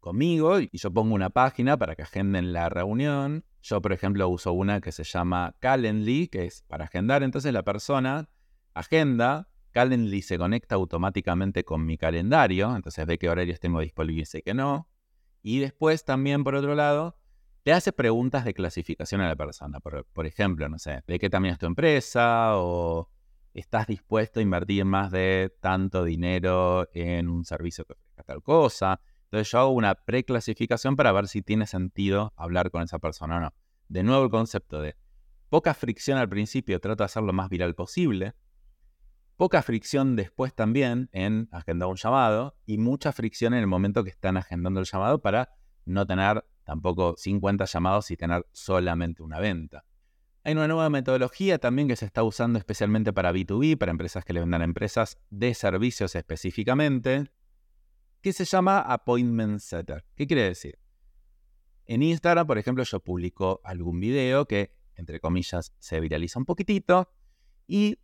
conmigo 0.00 0.58
y 0.60 0.70
yo 0.72 0.90
pongo 0.90 1.14
una 1.14 1.30
página 1.30 1.76
para 1.76 1.94
que 1.94 2.02
agenden 2.02 2.52
la 2.52 2.70
reunión. 2.70 3.44
Yo, 3.62 3.80
por 3.80 3.92
ejemplo, 3.92 4.28
uso 4.28 4.52
una 4.52 4.80
que 4.80 4.92
se 4.92 5.04
llama 5.04 5.54
Calendly, 5.60 6.28
que 6.28 6.46
es 6.46 6.62
para 6.62 6.86
agendar. 6.86 7.22
Entonces 7.22 7.52
la 7.52 7.62
persona 7.62 8.28
agenda, 8.74 9.48
Calendly 9.72 10.22
se 10.22 10.38
conecta 10.38 10.76
automáticamente 10.76 11.64
con 11.64 11.84
mi 11.84 11.98
calendario, 11.98 12.74
entonces 12.76 13.04
ve 13.06 13.18
qué 13.18 13.28
horarios 13.28 13.58
tengo 13.58 13.80
disponibles 13.80 14.34
y 14.34 14.42
qué 14.42 14.54
no. 14.54 14.88
Y 15.42 15.58
después 15.58 16.04
también, 16.04 16.44
por 16.44 16.54
otro 16.54 16.74
lado, 16.74 17.16
le 17.64 17.72
hace 17.72 17.92
preguntas 17.92 18.44
de 18.44 18.54
clasificación 18.54 19.20
a 19.20 19.28
la 19.28 19.36
persona. 19.36 19.80
Por, 19.80 20.26
ejemplo, 20.26 20.68
no 20.68 20.78
sé, 20.78 21.02
¿de 21.06 21.18
qué 21.18 21.30
tamaño 21.30 21.52
es 21.52 21.58
tu 21.58 21.66
empresa? 21.66 22.56
O 22.56 23.08
estás 23.54 23.86
dispuesto 23.86 24.40
a 24.40 24.42
invertir 24.42 24.84
más 24.84 25.10
de 25.10 25.54
tanto 25.60 26.04
dinero 26.04 26.88
en 26.92 27.28
un 27.28 27.44
servicio 27.44 27.84
que 27.84 27.94
ofrezca 27.94 28.22
tal 28.22 28.42
cosa. 28.42 29.00
Entonces 29.24 29.50
yo 29.50 29.60
hago 29.60 29.70
una 29.70 29.94
preclasificación 29.94 30.96
para 30.96 31.12
ver 31.12 31.28
si 31.28 31.42
tiene 31.42 31.66
sentido 31.66 32.32
hablar 32.36 32.70
con 32.70 32.82
esa 32.82 32.98
persona 32.98 33.36
o 33.36 33.40
no. 33.40 33.54
De 33.88 34.02
nuevo 34.02 34.24
el 34.24 34.30
concepto 34.30 34.80
de 34.80 34.96
poca 35.48 35.74
fricción 35.74 36.18
al 36.18 36.28
principio, 36.28 36.80
trato 36.80 37.02
de 37.02 37.06
hacer 37.06 37.22
lo 37.22 37.32
más 37.32 37.48
viral 37.48 37.74
posible. 37.74 38.34
Poca 39.36 39.62
fricción 39.62 40.14
después 40.14 40.54
también 40.54 41.08
en 41.12 41.48
agendar 41.50 41.88
un 41.88 41.96
llamado 41.96 42.56
y 42.66 42.78
mucha 42.78 43.12
fricción 43.12 43.54
en 43.54 43.60
el 43.60 43.66
momento 43.66 44.04
que 44.04 44.10
están 44.10 44.36
agendando 44.36 44.80
el 44.80 44.86
llamado 44.86 45.20
para 45.20 45.54
no 45.84 46.06
tener 46.06 46.44
tampoco 46.64 47.14
50 47.16 47.64
llamados 47.64 48.10
y 48.10 48.16
tener 48.16 48.46
solamente 48.52 49.22
una 49.22 49.40
venta. 49.40 49.84
Hay 50.44 50.54
una 50.54 50.66
nueva 50.66 50.90
metodología 50.90 51.58
también 51.58 51.88
que 51.88 51.96
se 51.96 52.04
está 52.04 52.22
usando 52.24 52.58
especialmente 52.58 53.12
para 53.12 53.32
B2B, 53.32 53.78
para 53.78 53.92
empresas 53.92 54.24
que 54.24 54.32
le 54.32 54.40
vendan 54.40 54.62
a 54.62 54.64
empresas 54.64 55.18
de 55.30 55.54
servicios 55.54 56.14
específicamente, 56.16 57.30
que 58.20 58.32
se 58.32 58.44
llama 58.44 58.80
Appointment 58.80 59.60
Setter. 59.60 60.04
¿Qué 60.16 60.26
quiere 60.26 60.42
decir? 60.42 60.78
En 61.86 62.02
Instagram, 62.02 62.46
por 62.46 62.58
ejemplo, 62.58 62.84
yo 62.84 63.00
publico 63.00 63.60
algún 63.64 64.00
video 64.00 64.46
que, 64.46 64.74
entre 64.96 65.20
comillas, 65.20 65.74
se 65.78 66.00
viraliza 66.00 66.38
un 66.38 66.44
poquitito 66.44 67.12
y 67.66 67.98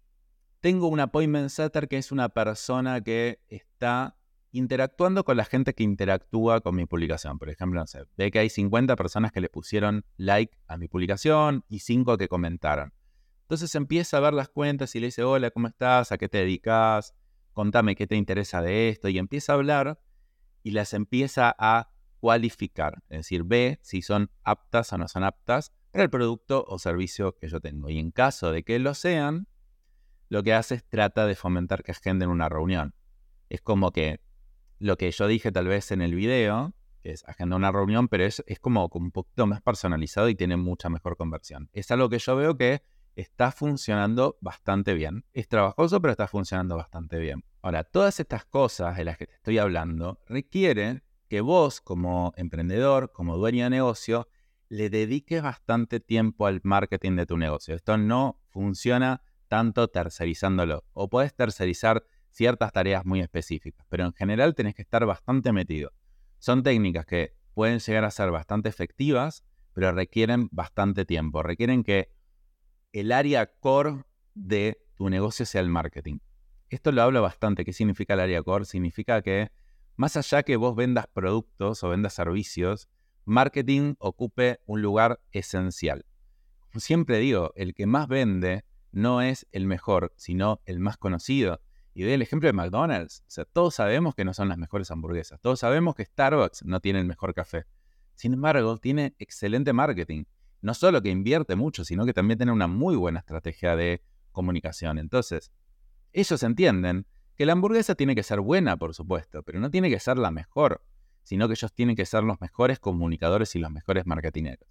tengo 0.60 0.88
un 0.88 1.00
Appointment 1.00 1.50
Setter 1.50 1.88
que 1.88 1.98
es 1.98 2.12
una 2.12 2.28
persona 2.28 3.00
que 3.02 3.40
está 3.48 4.16
interactuando 4.50 5.24
con 5.24 5.36
la 5.36 5.44
gente 5.44 5.74
que 5.74 5.84
interactúa 5.84 6.60
con 6.60 6.74
mi 6.74 6.86
publicación. 6.86 7.38
Por 7.38 7.50
ejemplo, 7.50 7.80
no 7.80 7.86
sé, 7.86 8.04
ve 8.16 8.30
que 8.30 8.38
hay 8.38 8.50
50 8.50 8.96
personas 8.96 9.30
que 9.30 9.40
le 9.40 9.48
pusieron 9.48 10.04
like 10.16 10.58
a 10.66 10.76
mi 10.76 10.88
publicación 10.88 11.64
y 11.68 11.80
5 11.80 12.16
que 12.16 12.28
comentaron. 12.28 12.92
Entonces 13.42 13.74
empieza 13.74 14.16
a 14.16 14.20
ver 14.20 14.34
las 14.34 14.48
cuentas 14.48 14.94
y 14.94 15.00
le 15.00 15.06
dice, 15.06 15.22
hola, 15.22 15.50
¿cómo 15.50 15.68
estás? 15.68 16.12
¿A 16.12 16.18
qué 16.18 16.28
te 16.28 16.38
dedicas? 16.38 17.14
Contame 17.52 17.94
qué 17.96 18.06
te 18.06 18.16
interesa 18.16 18.62
de 18.62 18.88
esto. 18.88 19.08
Y 19.08 19.18
empieza 19.18 19.52
a 19.52 19.56
hablar 19.56 20.00
y 20.62 20.72
las 20.72 20.92
empieza 20.92 21.54
a 21.58 21.90
cualificar. 22.20 23.02
Es 23.08 23.20
decir, 23.20 23.44
ve 23.44 23.78
si 23.82 24.02
son 24.02 24.30
aptas 24.42 24.92
o 24.92 24.98
no 24.98 25.08
son 25.08 25.24
aptas 25.24 25.72
para 25.90 26.04
el 26.04 26.10
producto 26.10 26.64
o 26.68 26.78
servicio 26.78 27.36
que 27.36 27.48
yo 27.48 27.60
tengo. 27.60 27.88
Y 27.88 27.98
en 27.98 28.10
caso 28.10 28.52
de 28.52 28.64
que 28.64 28.78
lo 28.78 28.94
sean, 28.94 29.46
lo 30.28 30.42
que 30.42 30.54
hace 30.54 30.76
es 30.76 30.84
trata 30.84 31.26
de 31.26 31.34
fomentar 31.34 31.82
que 31.82 31.92
agenden 31.92 32.28
una 32.28 32.48
reunión. 32.48 32.94
Es 33.48 33.60
como 33.60 33.92
que 33.92 34.20
lo 34.78 34.96
que 34.96 35.10
yo 35.10 35.26
dije 35.26 35.50
tal 35.52 35.66
vez 35.66 35.90
en 35.90 36.02
el 36.02 36.14
video, 36.14 36.74
que 37.02 37.12
es 37.12 37.24
agenda 37.26 37.56
una 37.56 37.72
reunión, 37.72 38.08
pero 38.08 38.24
es, 38.24 38.42
es 38.46 38.60
como 38.60 38.88
un 38.92 39.10
poquito 39.10 39.46
más 39.46 39.62
personalizado 39.62 40.28
y 40.28 40.34
tiene 40.34 40.56
mucha 40.56 40.88
mejor 40.88 41.16
conversión. 41.16 41.68
Es 41.72 41.90
algo 41.90 42.08
que 42.08 42.18
yo 42.18 42.36
veo 42.36 42.56
que 42.56 42.82
está 43.16 43.50
funcionando 43.50 44.38
bastante 44.40 44.94
bien. 44.94 45.24
Es 45.32 45.48
trabajoso, 45.48 46.00
pero 46.00 46.12
está 46.12 46.28
funcionando 46.28 46.76
bastante 46.76 47.18
bien. 47.18 47.44
Ahora, 47.62 47.82
todas 47.82 48.20
estas 48.20 48.44
cosas 48.44 48.96
de 48.96 49.04
las 49.04 49.18
que 49.18 49.26
te 49.26 49.34
estoy 49.34 49.58
hablando 49.58 50.20
requieren 50.26 51.02
que 51.28 51.40
vos 51.40 51.80
como 51.80 52.32
emprendedor, 52.36 53.12
como 53.12 53.36
dueño 53.36 53.64
de 53.64 53.70
negocio, 53.70 54.28
le 54.68 54.88
dediques 54.90 55.42
bastante 55.42 55.98
tiempo 55.98 56.46
al 56.46 56.60
marketing 56.62 57.16
de 57.16 57.26
tu 57.26 57.36
negocio. 57.36 57.74
Esto 57.74 57.96
no 57.96 58.40
funciona 58.50 59.22
tanto 59.48 59.88
tercerizándolo. 59.88 60.84
O 60.92 61.08
puedes 61.08 61.34
tercerizar 61.34 62.04
ciertas 62.30 62.72
tareas 62.72 63.04
muy 63.04 63.20
específicas, 63.20 63.86
pero 63.88 64.04
en 64.04 64.12
general 64.12 64.54
tenés 64.54 64.74
que 64.74 64.82
estar 64.82 65.04
bastante 65.06 65.52
metido. 65.52 65.92
Son 66.38 66.62
técnicas 66.62 67.06
que 67.06 67.34
pueden 67.54 67.80
llegar 67.80 68.04
a 68.04 68.10
ser 68.10 68.30
bastante 68.30 68.68
efectivas, 68.68 69.44
pero 69.72 69.92
requieren 69.92 70.48
bastante 70.52 71.04
tiempo, 71.04 71.42
requieren 71.42 71.82
que 71.82 72.10
el 72.92 73.12
área 73.12 73.46
core 73.46 74.04
de 74.34 74.80
tu 74.94 75.08
negocio 75.08 75.46
sea 75.46 75.60
el 75.60 75.68
marketing. 75.68 76.18
esto 76.70 76.92
lo 76.92 77.02
hablo 77.02 77.22
bastante. 77.22 77.64
¿Qué 77.64 77.72
significa 77.72 78.14
el 78.14 78.20
área 78.20 78.42
core? 78.42 78.64
Significa 78.64 79.22
que 79.22 79.50
más 79.96 80.16
allá 80.16 80.42
que 80.42 80.56
vos 80.56 80.76
vendas 80.76 81.06
productos 81.12 81.82
o 81.82 81.88
vendas 81.88 82.12
servicios, 82.14 82.88
marketing 83.24 83.94
ocupe 83.98 84.60
un 84.66 84.82
lugar 84.82 85.20
esencial. 85.32 86.04
Como 86.60 86.80
siempre 86.80 87.18
digo, 87.18 87.52
el 87.56 87.74
que 87.74 87.86
más 87.86 88.06
vende 88.06 88.64
no 88.92 89.22
es 89.22 89.46
el 89.52 89.66
mejor, 89.66 90.12
sino 90.16 90.60
el 90.64 90.80
más 90.80 90.96
conocido. 90.96 91.60
Y 91.94 92.02
doy 92.02 92.12
el 92.12 92.22
ejemplo 92.22 92.48
de 92.48 92.52
McDonald's. 92.52 93.24
Todos 93.52 93.74
sabemos 93.74 94.14
que 94.14 94.24
no 94.24 94.32
son 94.32 94.48
las 94.48 94.58
mejores 94.58 94.90
hamburguesas. 94.90 95.40
Todos 95.40 95.60
sabemos 95.60 95.94
que 95.94 96.04
Starbucks 96.04 96.64
no 96.64 96.80
tiene 96.80 97.00
el 97.00 97.06
mejor 97.06 97.34
café. 97.34 97.64
Sin 98.14 98.34
embargo, 98.34 98.78
tiene 98.78 99.14
excelente 99.18 99.72
marketing. 99.72 100.24
No 100.60 100.74
solo 100.74 101.02
que 101.02 101.10
invierte 101.10 101.56
mucho, 101.56 101.84
sino 101.84 102.06
que 102.06 102.12
también 102.12 102.38
tiene 102.38 102.52
una 102.52 102.66
muy 102.66 102.96
buena 102.96 103.20
estrategia 103.20 103.76
de 103.76 104.02
comunicación. 104.32 104.98
Entonces, 104.98 105.52
ellos 106.12 106.42
entienden 106.42 107.06
que 107.36 107.46
la 107.46 107.52
hamburguesa 107.52 107.94
tiene 107.94 108.14
que 108.14 108.22
ser 108.22 108.40
buena, 108.40 108.76
por 108.76 108.94
supuesto, 108.94 109.42
pero 109.42 109.60
no 109.60 109.70
tiene 109.70 109.90
que 109.90 110.00
ser 110.00 110.18
la 110.18 110.30
mejor, 110.30 110.82
sino 111.22 111.46
que 111.46 111.54
ellos 111.54 111.72
tienen 111.72 111.94
que 111.94 112.06
ser 112.06 112.24
los 112.24 112.40
mejores 112.40 112.80
comunicadores 112.80 113.54
y 113.54 113.60
los 113.60 113.70
mejores 113.70 114.06
marketineros. 114.06 114.68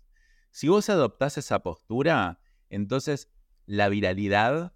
Si 0.52 0.68
vos 0.68 0.90
adoptás 0.90 1.38
esa 1.38 1.60
postura, 1.60 2.40
entonces 2.70 3.30
la 3.68 3.90
viralidad 3.90 4.74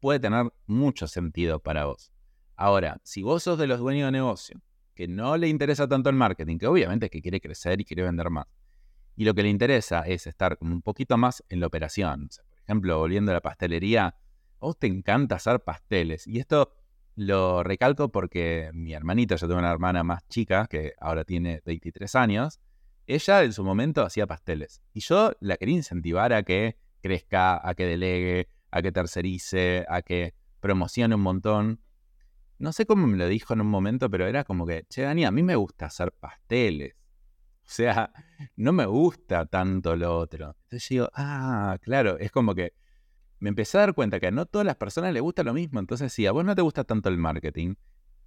puede 0.00 0.18
tener 0.18 0.52
mucho 0.66 1.06
sentido 1.06 1.60
para 1.60 1.84
vos. 1.84 2.10
Ahora, 2.56 3.00
si 3.04 3.22
vos 3.22 3.42
sos 3.42 3.58
de 3.58 3.66
los 3.66 3.78
dueños 3.78 4.08
de 4.08 4.12
negocio, 4.12 4.60
que 4.94 5.06
no 5.06 5.36
le 5.36 5.48
interesa 5.48 5.86
tanto 5.86 6.08
el 6.08 6.16
marketing, 6.16 6.58
que 6.58 6.66
obviamente 6.66 7.10
que 7.10 7.20
quiere 7.20 7.40
crecer 7.40 7.80
y 7.80 7.84
quiere 7.84 8.02
vender 8.02 8.30
más, 8.30 8.46
y 9.16 9.24
lo 9.24 9.34
que 9.34 9.42
le 9.42 9.50
interesa 9.50 10.00
es 10.00 10.26
estar 10.26 10.56
un 10.60 10.82
poquito 10.82 11.16
más 11.16 11.44
en 11.48 11.60
la 11.60 11.66
operación. 11.66 12.28
por 12.28 12.64
ejemplo, 12.64 12.98
volviendo 12.98 13.30
a 13.30 13.34
la 13.34 13.40
pastelería, 13.40 14.06
a 14.06 14.14
vos 14.58 14.78
te 14.78 14.86
encanta 14.86 15.36
hacer 15.36 15.60
pasteles. 15.60 16.26
Y 16.26 16.38
esto 16.38 16.72
lo 17.14 17.62
recalco 17.62 18.10
porque 18.10 18.70
mi 18.72 18.94
hermanita, 18.94 19.36
yo 19.36 19.46
tengo 19.46 19.60
una 19.60 19.70
hermana 19.70 20.02
más 20.02 20.26
chica 20.28 20.66
que 20.68 20.94
ahora 20.98 21.24
tiene 21.24 21.60
23 21.64 22.14
años, 22.14 22.60
ella 23.06 23.44
en 23.44 23.52
su 23.52 23.62
momento 23.62 24.02
hacía 24.02 24.26
pasteles. 24.26 24.80
Y 24.92 25.00
yo 25.00 25.32
la 25.40 25.56
quería 25.56 25.76
incentivar 25.76 26.32
a 26.32 26.42
que 26.42 26.78
crezca, 27.04 27.60
a 27.62 27.74
que 27.74 27.84
delegue, 27.84 28.48
a 28.70 28.80
que 28.80 28.90
tercerice, 28.90 29.84
a 29.90 30.00
que 30.00 30.34
promocione 30.60 31.14
un 31.14 31.20
montón. 31.20 31.80
No 32.58 32.72
sé 32.72 32.86
cómo 32.86 33.06
me 33.06 33.18
lo 33.18 33.28
dijo 33.28 33.52
en 33.52 33.60
un 33.60 33.66
momento, 33.66 34.08
pero 34.08 34.26
era 34.26 34.42
como 34.42 34.64
que, 34.64 34.86
che, 34.88 35.02
Dani, 35.02 35.26
a 35.26 35.30
mí 35.30 35.42
me 35.42 35.54
gusta 35.54 35.84
hacer 35.86 36.12
pasteles. 36.12 36.94
O 37.60 37.66
sea, 37.66 38.10
no 38.56 38.72
me 38.72 38.86
gusta 38.86 39.44
tanto 39.44 39.94
lo 39.96 40.16
otro. 40.18 40.56
Entonces 40.62 40.88
yo 40.88 40.94
digo, 40.94 41.10
ah, 41.12 41.76
claro, 41.82 42.18
es 42.18 42.32
como 42.32 42.54
que 42.54 42.72
me 43.38 43.50
empecé 43.50 43.76
a 43.76 43.80
dar 43.82 43.94
cuenta 43.94 44.18
que 44.18 44.30
no 44.32 44.46
todas 44.46 44.64
las 44.64 44.76
personas 44.76 45.12
les 45.12 45.20
gusta 45.20 45.42
lo 45.42 45.52
mismo. 45.52 45.80
Entonces, 45.80 46.10
si 46.10 46.26
a 46.26 46.32
vos 46.32 46.42
no 46.42 46.54
te 46.54 46.62
gusta 46.62 46.84
tanto 46.84 47.10
el 47.10 47.18
marketing, 47.18 47.74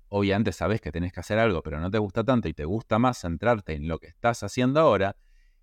obviamente 0.09 0.51
sabes 0.51 0.81
que 0.81 0.91
tenés 0.91 1.13
que 1.13 1.21
hacer 1.21 1.39
algo, 1.39 1.63
pero 1.63 1.79
no 1.79 1.89
te 1.89 1.97
gusta 1.97 2.23
tanto 2.23 2.47
y 2.47 2.53
te 2.53 2.65
gusta 2.65 2.99
más 2.99 3.17
centrarte 3.21 3.73
en 3.73 3.87
lo 3.87 3.97
que 3.97 4.07
estás 4.07 4.43
haciendo 4.43 4.79
ahora, 4.79 5.17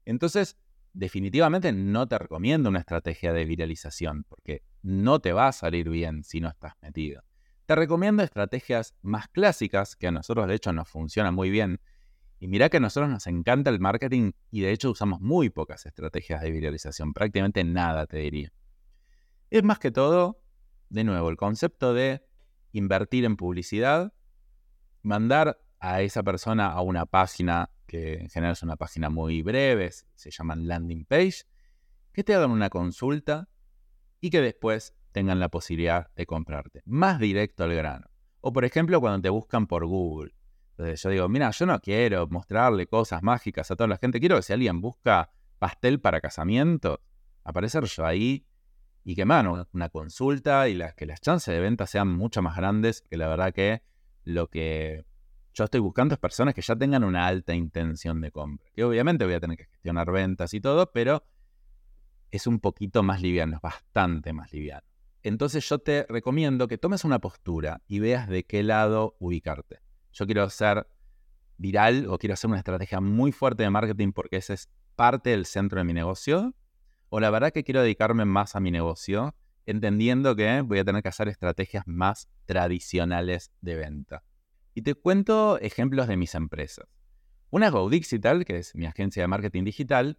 entonces 0.05 0.57
definitivamente 0.94 1.72
no 1.72 2.07
te 2.07 2.16
recomiendo 2.16 2.70
una 2.70 2.78
estrategia 2.78 3.33
de 3.33 3.44
viralización, 3.44 4.24
porque 4.24 4.62
no 4.83 5.20
te 5.20 5.33
va 5.33 5.48
a 5.48 5.52
salir 5.52 5.90
bien 5.90 6.24
si 6.24 6.40
no 6.40 6.48
estás 6.48 6.74
metido. 6.80 7.22
Te 7.66 7.74
recomiendo 7.74 8.22
estrategias 8.22 8.94
más 9.02 9.28
clásicas, 9.28 9.96
que 9.96 10.07
a 10.07 10.12
nosotros 10.12 10.46
de 10.46 10.54
hecho 10.54 10.72
nos 10.72 10.88
funcionan 10.88 11.35
muy 11.35 11.50
bien. 11.50 11.80
Y 12.38 12.48
mira 12.48 12.68
que 12.68 12.76
a 12.76 12.80
nosotros 12.80 13.11
nos 13.11 13.26
encanta 13.26 13.70
el 13.70 13.80
marketing 13.80 14.33
y 14.50 14.61
de 14.61 14.72
hecho 14.72 14.90
usamos 14.90 15.20
muy 15.20 15.50
pocas 15.50 15.85
estrategias 15.87 16.42
de 16.42 16.50
viralización, 16.50 17.12
prácticamente 17.12 17.64
nada 17.64 18.07
te 18.07 18.18
diría. 18.18 18.52
Es 19.50 19.64
más 19.64 19.78
que 19.78 19.90
todo, 19.90 20.42
de 20.90 21.04
nuevo, 21.04 21.30
el 21.30 21.37
concepto 21.37 21.94
de 21.94 22.24
invertir 22.72 23.24
en 23.24 23.37
publicidad, 23.37 24.12
mandar 25.02 25.61
a 25.80 26.02
esa 26.02 26.22
persona 26.22 26.66
a 26.66 26.80
una 26.83 27.07
página 27.07 27.70
que 27.86 28.14
en 28.14 28.28
general 28.28 28.52
es 28.52 28.62
una 28.62 28.76
página 28.76 29.10
muy 29.10 29.42
breve, 29.42 29.90
se 29.92 30.30
llaman 30.30 30.66
landing 30.66 31.04
page, 31.04 31.44
que 32.12 32.24
te 32.24 32.34
hagan 32.34 32.50
una 32.50 32.70
consulta 32.70 33.48
y 34.20 34.30
que 34.30 34.40
después 34.40 34.94
tengan 35.12 35.40
la 35.40 35.48
posibilidad 35.48 36.10
de 36.14 36.26
comprarte. 36.26 36.82
Más 36.86 37.18
directo 37.18 37.64
al 37.64 37.74
grano. 37.74 38.08
O 38.40 38.52
por 38.52 38.64
ejemplo 38.64 39.00
cuando 39.00 39.22
te 39.22 39.28
buscan 39.28 39.66
por 39.66 39.86
Google. 39.86 40.34
Entonces 40.70 41.02
yo 41.02 41.10
digo, 41.10 41.28
mira, 41.28 41.50
yo 41.50 41.66
no 41.66 41.80
quiero 41.80 42.26
mostrarle 42.26 42.86
cosas 42.86 43.22
mágicas 43.22 43.70
a 43.70 43.76
toda 43.76 43.86
la 43.86 43.96
gente. 43.96 44.18
Quiero 44.18 44.36
que 44.36 44.42
si 44.42 44.52
alguien 44.52 44.80
busca 44.80 45.30
pastel 45.58 46.00
para 46.00 46.20
casamiento, 46.20 47.00
aparecer 47.44 47.84
yo 47.84 48.04
ahí 48.04 48.46
y 49.04 49.14
que, 49.14 49.24
mano, 49.24 49.68
una 49.72 49.88
consulta 49.88 50.68
y 50.68 50.74
las, 50.74 50.94
que 50.94 51.06
las 51.06 51.20
chances 51.20 51.54
de 51.54 51.60
venta 51.60 51.86
sean 51.86 52.08
mucho 52.08 52.42
más 52.42 52.56
grandes 52.56 53.02
que 53.02 53.16
la 53.16 53.28
verdad 53.28 53.52
que 53.52 53.82
lo 54.24 54.48
que 54.48 55.04
yo 55.54 55.64
estoy 55.64 55.80
buscando 55.80 56.16
personas 56.16 56.52
que 56.52 56.62
ya 56.62 56.74
tengan 56.74 57.04
una 57.04 57.26
alta 57.26 57.54
intención 57.54 58.20
de 58.20 58.32
compra. 58.32 58.68
Que 58.74 58.82
obviamente 58.82 59.24
voy 59.24 59.34
a 59.34 59.40
tener 59.40 59.56
que 59.56 59.66
gestionar 59.66 60.10
ventas 60.10 60.52
y 60.52 60.60
todo, 60.60 60.90
pero 60.92 61.24
es 62.32 62.48
un 62.48 62.58
poquito 62.58 63.04
más 63.04 63.22
liviano, 63.22 63.56
es 63.56 63.62
bastante 63.62 64.32
más 64.32 64.52
liviano. 64.52 64.86
Entonces 65.22 65.66
yo 65.68 65.78
te 65.78 66.06
recomiendo 66.08 66.66
que 66.66 66.76
tomes 66.76 67.04
una 67.04 67.20
postura 67.20 67.82
y 67.86 68.00
veas 68.00 68.28
de 68.28 68.44
qué 68.44 68.64
lado 68.64 69.16
ubicarte. 69.20 69.78
Yo 70.12 70.26
quiero 70.26 70.50
ser 70.50 70.88
viral 71.56 72.08
o 72.08 72.18
quiero 72.18 72.34
hacer 72.34 72.48
una 72.50 72.58
estrategia 72.58 73.00
muy 73.00 73.30
fuerte 73.30 73.62
de 73.62 73.70
marketing 73.70 74.12
porque 74.12 74.36
ese 74.36 74.54
es 74.54 74.68
parte 74.96 75.30
del 75.30 75.46
centro 75.46 75.78
de 75.78 75.84
mi 75.84 75.92
negocio. 75.92 76.54
O 77.10 77.20
la 77.20 77.30
verdad 77.30 77.52
que 77.52 77.62
quiero 77.62 77.80
dedicarme 77.80 78.24
más 78.24 78.56
a 78.56 78.60
mi 78.60 78.72
negocio, 78.72 79.36
entendiendo 79.66 80.34
que 80.34 80.62
voy 80.62 80.80
a 80.80 80.84
tener 80.84 81.00
que 81.00 81.08
hacer 81.08 81.28
estrategias 81.28 81.84
más 81.86 82.28
tradicionales 82.44 83.52
de 83.60 83.76
venta. 83.76 84.24
Y 84.74 84.82
te 84.82 84.94
cuento 84.94 85.58
ejemplos 85.60 86.08
de 86.08 86.16
mis 86.16 86.34
empresas. 86.34 86.87
Una 87.50 87.66
es 87.66 87.72
GoDigital, 87.72 88.44
que 88.44 88.58
es 88.58 88.74
mi 88.74 88.87
agencia 88.87 89.22
de 89.22 89.28
marketing 89.28 89.62
digital. 89.64 90.18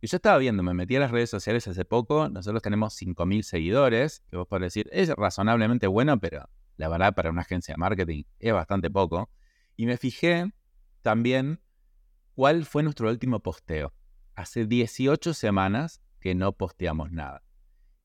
Y 0.00 0.06
yo 0.06 0.16
estaba 0.16 0.38
viendo, 0.38 0.62
me 0.62 0.72
metí 0.72 0.94
a 0.94 1.00
las 1.00 1.10
redes 1.10 1.30
sociales 1.30 1.66
hace 1.66 1.84
poco. 1.84 2.28
Nosotros 2.28 2.62
tenemos 2.62 2.94
5.000 3.00 3.42
seguidores, 3.42 4.22
que 4.30 4.36
vos 4.36 4.46
podés 4.46 4.72
decir, 4.72 4.88
es 4.92 5.08
razonablemente 5.08 5.88
bueno, 5.88 6.20
pero 6.20 6.48
la 6.76 6.88
verdad 6.88 7.14
para 7.14 7.30
una 7.30 7.40
agencia 7.40 7.74
de 7.74 7.78
marketing 7.78 8.22
es 8.38 8.52
bastante 8.52 8.90
poco. 8.90 9.28
Y 9.74 9.86
me 9.86 9.96
fijé 9.96 10.52
también 11.02 11.60
cuál 12.36 12.64
fue 12.64 12.84
nuestro 12.84 13.10
último 13.10 13.40
posteo. 13.40 13.92
Hace 14.36 14.66
18 14.66 15.34
semanas 15.34 16.00
que 16.20 16.36
no 16.36 16.52
posteamos 16.52 17.10
nada. 17.10 17.42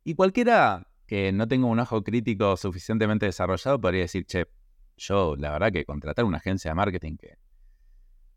Y 0.03 0.15
cualquiera 0.15 0.87
que 1.05 1.31
no 1.31 1.47
tenga 1.47 1.67
un 1.67 1.79
ojo 1.79 2.03
crítico 2.03 2.57
suficientemente 2.57 3.27
desarrollado 3.27 3.79
podría 3.79 4.01
decir, 4.01 4.25
che, 4.25 4.47
yo, 5.01 5.35
la 5.35 5.51
verdad 5.51 5.71
que 5.71 5.83
contratar 5.85 6.25
una 6.25 6.37
agencia 6.37 6.71
de 6.71 6.75
marketing 6.75 7.17
que, 7.17 7.37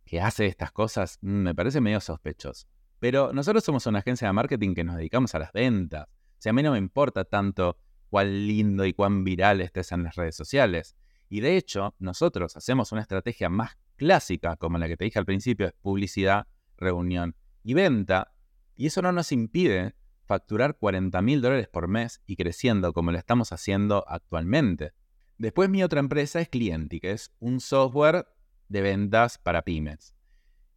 que 0.05 0.20
hace 0.20 0.46
estas 0.46 0.72
cosas 0.72 1.18
mm, 1.20 1.29
me 1.29 1.55
parece 1.55 1.81
medio 1.81 2.00
sospechoso. 2.00 2.66
Pero 2.98 3.33
nosotros 3.33 3.62
somos 3.62 3.87
una 3.87 3.98
agencia 3.98 4.27
de 4.27 4.33
marketing 4.33 4.74
que 4.74 4.83
nos 4.83 4.96
dedicamos 4.96 5.35
a 5.35 5.38
las 5.38 5.53
ventas. 5.53 6.07
O 6.07 6.37
sea, 6.38 6.50
a 6.50 6.53
mí 6.55 6.62
no 6.62 6.72
me 6.72 6.79
importa 6.79 7.24
tanto 7.24 7.79
cuán 8.09 8.46
lindo 8.46 8.87
y 8.87 8.94
cuán 8.94 9.24
viral 9.24 9.61
estés 9.61 9.92
en 9.92 10.05
las 10.05 10.16
redes 10.16 10.37
sociales. 10.37 10.96
Y 11.29 11.40
de 11.40 11.57
hecho, 11.57 11.94
nosotros 11.98 12.57
hacemos 12.57 12.92
una 12.92 13.03
estrategia 13.03 13.48
más 13.48 13.77
clásica, 13.96 14.57
como 14.57 14.79
la 14.79 14.88
que 14.88 14.96
te 14.96 15.05
dije 15.05 15.18
al 15.18 15.27
principio, 15.27 15.66
es 15.66 15.74
publicidad, 15.74 16.46
reunión 16.77 17.37
y 17.62 17.74
venta. 17.74 18.33
Y 18.77 18.87
eso 18.87 19.03
no 19.03 19.12
nos 19.12 19.33
impide 19.33 19.94
facturar 20.24 20.79
40 20.79 21.20
mil 21.20 21.42
dólares 21.42 21.68
por 21.68 21.88
mes 21.88 22.22
y 22.27 22.37
creciendo 22.37 22.92
como 22.92 23.12
lo 23.12 23.18
estamos 23.18 23.53
haciendo 23.53 24.05
actualmente. 24.09 24.92
Después 25.38 25.68
mi 25.68 25.83
otra 25.83 26.01
empresa 26.01 26.40
es 26.40 26.49
Clienti, 26.49 27.01
que 27.01 27.11
es 27.12 27.33
un 27.40 27.61
software 27.61 28.27
de 28.68 28.83
ventas 28.83 29.38
para 29.38 29.62
pymes. 29.62 30.14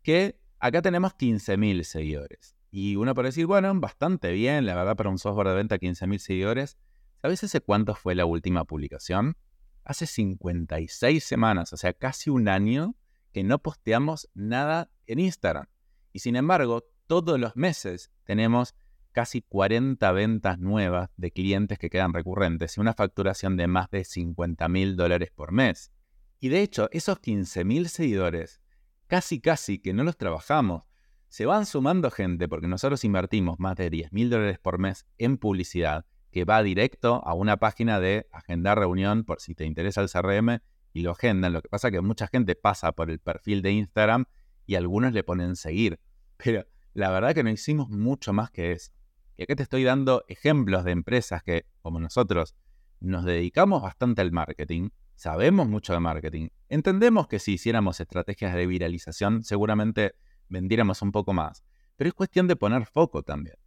Que 0.01 0.39
acá 0.59 0.81
tenemos 0.81 1.13
15.000 1.13 1.83
seguidores. 1.83 2.55
Y 2.71 2.95
uno 2.95 3.13
puede 3.13 3.29
decir, 3.29 3.45
bueno, 3.45 3.73
bastante 3.79 4.31
bien, 4.31 4.65
la 4.65 4.75
verdad, 4.75 4.95
para 4.95 5.09
un 5.09 5.19
software 5.19 5.49
de 5.49 5.55
venta 5.55 5.77
15.000 5.77 6.17
seguidores. 6.17 6.77
¿Sabes 7.21 7.43
hace 7.43 7.61
cuánto 7.61 7.95
fue 7.95 8.15
la 8.15 8.25
última 8.25 8.65
publicación? 8.65 9.37
Hace 9.83 10.05
56 10.05 11.23
semanas, 11.23 11.71
o 11.73 11.77
sea, 11.77 11.93
casi 11.93 12.29
un 12.29 12.49
año 12.49 12.95
que 13.31 13.43
no 13.43 13.59
posteamos 13.59 14.29
nada 14.33 14.91
en 15.05 15.19
Instagram. 15.19 15.67
Y 16.11 16.19
sin 16.19 16.35
embargo, 16.35 16.83
todos 17.07 17.39
los 17.39 17.55
meses 17.55 18.11
tenemos 18.23 18.75
casi 19.17 19.41
40 19.41 20.11
ventas 20.11 20.59
nuevas 20.59 21.09
de 21.17 21.31
clientes 21.31 21.79
que 21.79 21.89
quedan 21.89 22.13
recurrentes 22.13 22.77
y 22.77 22.81
una 22.81 22.93
facturación 22.93 23.57
de 23.57 23.65
más 23.65 23.89
de 23.89 24.03
50 24.03 24.69
mil 24.69 24.95
dólares 24.95 25.31
por 25.33 25.51
mes. 25.51 25.91
Y 26.39 26.49
de 26.49 26.61
hecho, 26.61 26.87
esos 26.91 27.17
15 27.17 27.65
mil 27.65 27.89
seguidores, 27.89 28.61
casi 29.07 29.41
casi 29.41 29.79
que 29.79 29.91
no 29.91 30.03
los 30.03 30.17
trabajamos, 30.17 30.83
se 31.29 31.47
van 31.47 31.65
sumando 31.65 32.11
gente 32.11 32.47
porque 32.47 32.67
nosotros 32.67 33.03
invertimos 33.03 33.57
más 33.57 33.75
de 33.75 33.89
10 33.89 34.13
mil 34.13 34.29
dólares 34.29 34.59
por 34.59 34.77
mes 34.77 35.07
en 35.17 35.39
publicidad 35.39 36.05
que 36.29 36.45
va 36.45 36.61
directo 36.61 37.23
a 37.25 37.33
una 37.33 37.57
página 37.57 37.99
de 37.99 38.27
agendar 38.31 38.77
reunión 38.77 39.23
por 39.23 39.41
si 39.41 39.55
te 39.55 39.65
interesa 39.65 40.01
el 40.01 40.11
CRM 40.11 40.59
y 40.93 41.01
lo 41.01 41.13
agendan. 41.13 41.53
Lo 41.53 41.63
que 41.63 41.69
pasa 41.69 41.87
es 41.87 41.93
que 41.93 42.01
mucha 42.01 42.27
gente 42.27 42.53
pasa 42.53 42.91
por 42.91 43.09
el 43.09 43.17
perfil 43.17 43.63
de 43.63 43.71
Instagram 43.71 44.25
y 44.67 44.75
algunos 44.75 45.11
le 45.11 45.23
ponen 45.23 45.55
seguir. 45.55 45.99
Pero 46.37 46.67
la 46.93 47.09
verdad 47.09 47.33
que 47.33 47.41
no 47.41 47.49
hicimos 47.49 47.89
mucho 47.89 48.31
más 48.31 48.51
que 48.51 48.73
eso. 48.73 48.91
Y 49.37 49.43
acá 49.43 49.55
te 49.55 49.63
estoy 49.63 49.83
dando 49.83 50.25
ejemplos 50.27 50.83
de 50.83 50.91
empresas 50.91 51.43
que, 51.43 51.67
como 51.81 51.99
nosotros, 51.99 52.55
nos 52.99 53.23
dedicamos 53.23 53.83
bastante 53.83 54.21
al 54.21 54.31
marketing, 54.31 54.89
sabemos 55.15 55.67
mucho 55.67 55.93
de 55.93 55.99
marketing, 55.99 56.49
entendemos 56.69 57.27
que 57.27 57.37
si 57.37 57.53
hiciéramos 57.53 57.99
estrategias 57.99 58.55
de 58.55 58.65
viralización 58.65 59.43
seguramente 59.43 60.15
vendiéramos 60.49 61.03
un 61.03 61.11
poco 61.11 61.33
más, 61.33 61.63
pero 61.97 62.07
es 62.07 62.15
cuestión 62.15 62.47
de 62.47 62.55
poner 62.55 62.87
foco 62.87 63.21
también. 63.21 63.57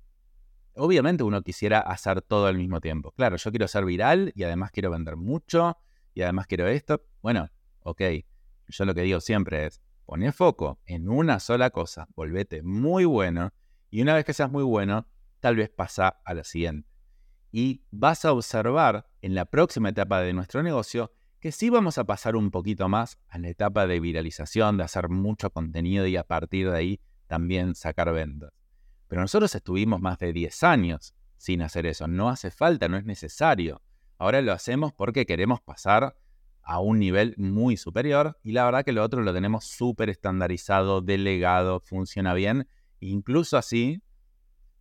Obviamente 0.75 1.23
uno 1.23 1.43
quisiera 1.43 1.79
hacer 1.79 2.21
todo 2.21 2.47
al 2.47 2.57
mismo 2.57 2.81
tiempo. 2.81 3.13
Claro, 3.13 3.37
yo 3.37 3.51
quiero 3.51 3.69
ser 3.69 3.85
viral 3.85 4.33
y 4.35 4.43
además 4.43 4.73
quiero 4.73 4.91
vender 4.91 5.17
mucho 5.17 5.79
y 6.15 6.23
además 6.23 6.49
quiero 6.49 6.67
esto. 6.67 7.05
Bueno, 7.23 7.49
ok, 7.81 8.03
yo 8.67 8.85
lo 8.85 8.95
que 8.95 9.03
digo 9.03 9.21
siempre 9.21 9.67
es, 9.67 9.81
poné 10.05 10.33
foco 10.33 10.81
en 10.87 11.09
una 11.09 11.39
sola 11.39 11.71
cosa, 11.71 12.09
volvete 12.17 12.63
muy 12.63 13.05
bueno 13.05 13.53
y 13.89 14.03
una 14.03 14.15
vez 14.15 14.25
que 14.25 14.33
seas 14.33 14.51
muy 14.51 14.65
bueno, 14.65 15.07
tal 15.41 15.57
vez 15.57 15.71
pasa 15.71 16.21
a 16.25 16.35
la 16.35 16.45
siguiente. 16.45 16.89
Y 17.51 17.83
vas 17.91 18.25
a 18.25 18.33
observar 18.33 19.11
en 19.23 19.35
la 19.35 19.45
próxima 19.45 19.89
etapa 19.89 20.21
de 20.21 20.33
nuestro 20.33 20.63
negocio 20.63 21.13
que 21.41 21.53
sí 21.53 21.71
vamos 21.71 21.99
a 21.99 22.05
pasar 22.05 22.37
un 22.37 22.51
poquito 22.51 22.89
más 22.89 23.19
a 23.29 23.39
la 23.39 23.49
etapa 23.49 23.87
de 23.87 23.99
viralización, 23.99 24.77
de 24.77 24.85
hacer 24.85 25.09
mucho 25.09 25.51
contenido 25.51 26.07
y 26.07 26.17
a 26.17 26.25
partir 26.25 26.71
de 26.71 26.77
ahí 26.77 27.01
también 27.27 27.75
sacar 27.75 28.13
ventas. 28.13 28.51
Pero 29.09 29.23
nosotros 29.23 29.55
estuvimos 29.55 30.01
más 30.01 30.19
de 30.19 30.33
10 30.33 30.63
años 30.63 31.15
sin 31.37 31.63
hacer 31.63 31.87
eso. 31.87 32.07
No 32.07 32.29
hace 32.29 32.51
falta, 32.51 32.89
no 32.89 32.99
es 32.99 33.05
necesario. 33.05 33.83
Ahora 34.19 34.43
lo 34.43 34.53
hacemos 34.53 34.93
porque 34.93 35.25
queremos 35.25 35.61
pasar 35.63 36.15
a 36.63 36.79
un 36.79 36.99
nivel 36.99 37.35
muy 37.39 37.79
superior 37.79 38.39
y 38.43 38.53
la 38.53 38.67
verdad 38.67 38.85
que 38.85 38.93
lo 38.93 39.03
otro 39.03 39.23
lo 39.23 39.33
tenemos 39.33 39.65
súper 39.65 40.11
estandarizado, 40.11 41.01
delegado, 41.01 41.81
funciona 41.81 42.35
bien. 42.35 42.69
Incluso 43.01 43.57
así, 43.57 44.03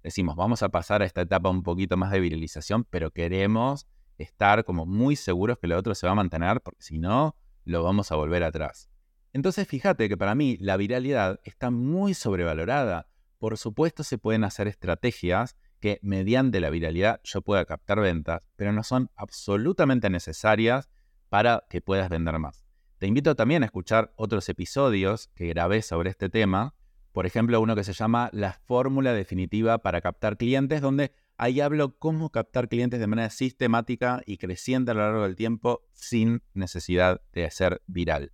decimos, 0.03 0.35
vamos 0.35 0.63
a 0.63 0.69
pasar 0.69 1.01
a 1.01 1.05
esta 1.05 1.21
etapa 1.21 1.49
un 1.49 1.63
poquito 1.63 1.97
más 1.97 2.12
de 2.12 2.19
viralización, 2.19 2.85
pero 2.85 3.12
queremos 3.12 3.88
estar 4.17 4.63
como 4.65 4.85
muy 4.85 5.15
seguros 5.15 5.57
que 5.59 5.67
lo 5.67 5.77
otro 5.77 5.95
se 5.95 6.05
va 6.05 6.12
a 6.12 6.15
mantener, 6.15 6.62
porque 6.62 6.81
si 6.81 6.97
no, 6.97 7.35
lo 7.65 7.83
vamos 7.83 8.12
a 8.12 8.15
volver 8.15 8.43
atrás. 8.43 8.89
Entonces 9.33 9.67
fíjate 9.67 10.09
que 10.09 10.17
para 10.17 10.35
mí 10.35 10.57
la 10.59 10.77
viralidad 10.77 11.39
está 11.43 11.69
muy 11.69 12.13
sobrevalorada. 12.13 13.07
Por 13.38 13.57
supuesto 13.57 14.03
se 14.03 14.17
pueden 14.17 14.43
hacer 14.43 14.67
estrategias 14.67 15.55
que 15.79 15.99
mediante 16.01 16.59
la 16.59 16.69
viralidad 16.69 17.21
yo 17.23 17.41
pueda 17.41 17.63
captar 17.65 17.99
ventas, 17.99 18.41
pero 18.55 18.73
no 18.73 18.83
son 18.83 19.12
absolutamente 19.15 20.09
necesarias 20.09 20.89
para 21.29 21.63
que 21.69 21.81
puedas 21.81 22.09
vender 22.09 22.38
más. 22.39 22.65
Te 22.97 23.07
invito 23.07 23.35
también 23.35 23.63
a 23.63 23.67
escuchar 23.67 24.12
otros 24.17 24.49
episodios 24.49 25.29
que 25.35 25.47
grabé 25.47 25.81
sobre 25.81 26.09
este 26.09 26.29
tema, 26.29 26.75
por 27.12 27.26
ejemplo 27.26 27.60
uno 27.62 27.76
que 27.76 27.84
se 27.84 27.93
llama 27.93 28.30
La 28.34 28.54
fórmula 28.54 29.13
definitiva 29.13 29.80
para 29.80 30.02
captar 30.02 30.38
clientes, 30.38 30.82
donde 30.82 31.12
ahí 31.38 31.62
hablo 31.62 31.98
cómo 31.98 32.30
captar 32.30 32.69
clientes 32.69 33.00
de 33.00 33.08
manera 33.08 33.30
sistemática 33.30 34.22
y 34.26 34.38
creciente 34.38 34.91
a 34.91 34.93
lo 34.93 35.02
largo 35.02 35.24
del 35.24 35.36
tiempo 35.36 35.88
sin 35.93 36.43
necesidad 36.54 37.22
de 37.34 37.50
ser 37.52 37.82
viral. 37.88 38.32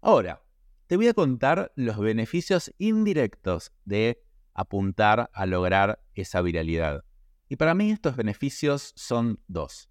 Ahora, 0.00 0.42
te 0.86 0.96
voy 0.96 1.08
a 1.08 1.14
contar 1.14 1.72
los 1.76 1.98
beneficios 1.98 2.74
indirectos 2.78 3.72
de 3.84 4.22
apuntar 4.54 5.30
a 5.32 5.46
lograr 5.46 6.02
esa 6.14 6.42
viralidad. 6.42 7.04
Y 7.48 7.56
para 7.56 7.74
mí 7.74 7.90
estos 7.90 8.16
beneficios 8.16 8.92
son 8.96 9.40
dos. 9.46 9.90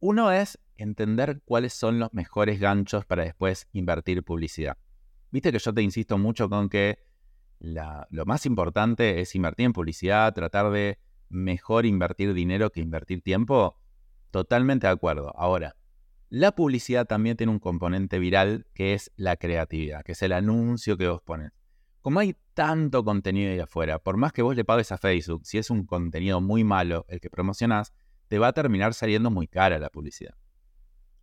Uno 0.00 0.32
es 0.32 0.58
entender 0.76 1.42
cuáles 1.44 1.74
son 1.74 1.98
los 1.98 2.12
mejores 2.12 2.58
ganchos 2.58 3.04
para 3.04 3.24
después 3.24 3.68
invertir 3.72 4.24
publicidad. 4.24 4.78
Viste 5.30 5.52
que 5.52 5.58
yo 5.58 5.72
te 5.72 5.82
insisto 5.82 6.18
mucho 6.18 6.48
con 6.48 6.68
que 6.68 6.98
lo 7.60 8.26
más 8.26 8.46
importante 8.46 9.20
es 9.20 9.34
invertir 9.34 9.66
en 9.66 9.72
publicidad, 9.72 10.34
tratar 10.34 10.70
de 10.70 10.98
mejor 11.28 11.86
invertir 11.86 12.34
dinero 12.34 12.70
que 12.70 12.80
invertir 12.80 13.22
tiempo? 13.22 13.78
Totalmente 14.30 14.86
de 14.86 14.92
acuerdo. 14.92 15.32
Ahora, 15.36 15.76
la 16.28 16.52
publicidad 16.52 17.06
también 17.06 17.36
tiene 17.36 17.52
un 17.52 17.58
componente 17.58 18.18
viral 18.18 18.66
que 18.74 18.94
es 18.94 19.12
la 19.16 19.36
creatividad, 19.36 20.02
que 20.04 20.12
es 20.12 20.22
el 20.22 20.32
anuncio 20.32 20.96
que 20.96 21.08
vos 21.08 21.22
pones. 21.22 21.52
Como 22.00 22.20
hay 22.20 22.36
tanto 22.54 23.04
contenido 23.04 23.52
ahí 23.52 23.58
afuera, 23.58 23.98
por 23.98 24.16
más 24.16 24.32
que 24.32 24.42
vos 24.42 24.56
le 24.56 24.64
pagues 24.64 24.90
a 24.92 24.98
Facebook, 24.98 25.42
si 25.44 25.58
es 25.58 25.70
un 25.70 25.84
contenido 25.84 26.40
muy 26.40 26.64
malo 26.64 27.04
el 27.08 27.20
que 27.20 27.28
promocionás, 27.28 27.92
te 28.28 28.38
va 28.38 28.48
a 28.48 28.52
terminar 28.52 28.94
saliendo 28.94 29.30
muy 29.30 29.48
cara 29.48 29.78
la 29.78 29.90
publicidad. 29.90 30.34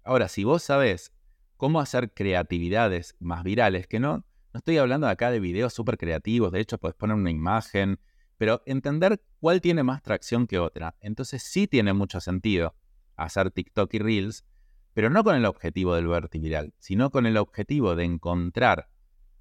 Ahora, 0.03 0.27
si 0.27 0.43
vos 0.43 0.61
sabés 0.61 1.13
cómo 1.55 1.79
hacer 1.79 2.13
creatividades 2.13 3.15
más 3.19 3.43
virales, 3.43 3.87
que 3.87 3.99
no, 3.99 4.25
no 4.53 4.59
estoy 4.59 4.77
hablando 4.77 5.07
acá 5.07 5.31
de 5.31 5.39
videos 5.39 5.73
súper 5.73 5.97
creativos, 5.97 6.51
de 6.51 6.59
hecho 6.59 6.77
podés 6.77 6.95
poner 6.95 7.15
una 7.15 7.31
imagen, 7.31 7.99
pero 8.37 8.61
entender 8.65 9.21
cuál 9.39 9.61
tiene 9.61 9.83
más 9.83 10.01
tracción 10.01 10.47
que 10.47 10.59
otra. 10.59 10.95
Entonces 10.99 11.43
sí 11.43 11.67
tiene 11.67 11.93
mucho 11.93 12.19
sentido 12.19 12.75
hacer 13.15 13.51
TikTok 13.51 13.93
y 13.95 13.99
Reels, 13.99 14.45
pero 14.93 15.09
no 15.09 15.23
con 15.23 15.35
el 15.35 15.45
objetivo 15.45 15.95
del 15.95 16.07
vertiviral, 16.07 16.73
sino 16.77 17.11
con 17.11 17.25
el 17.25 17.37
objetivo 17.37 17.95
de 17.95 18.05
encontrar 18.05 18.89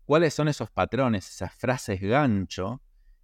cuáles 0.05 0.35
son 0.35 0.49
esos 0.49 0.71
patrones, 0.71 1.29
esas 1.29 1.55
frases 1.55 2.01
gancho 2.01 2.83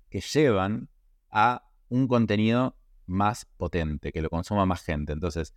que 0.08 0.20
llevan 0.20 0.90
a 1.30 1.68
un 1.88 2.08
contenido 2.08 2.76
más 3.06 3.44
potente, 3.44 4.12
que 4.12 4.22
lo 4.22 4.30
consuma 4.30 4.66
más 4.66 4.82
gente. 4.82 5.12
Entonces, 5.12 5.54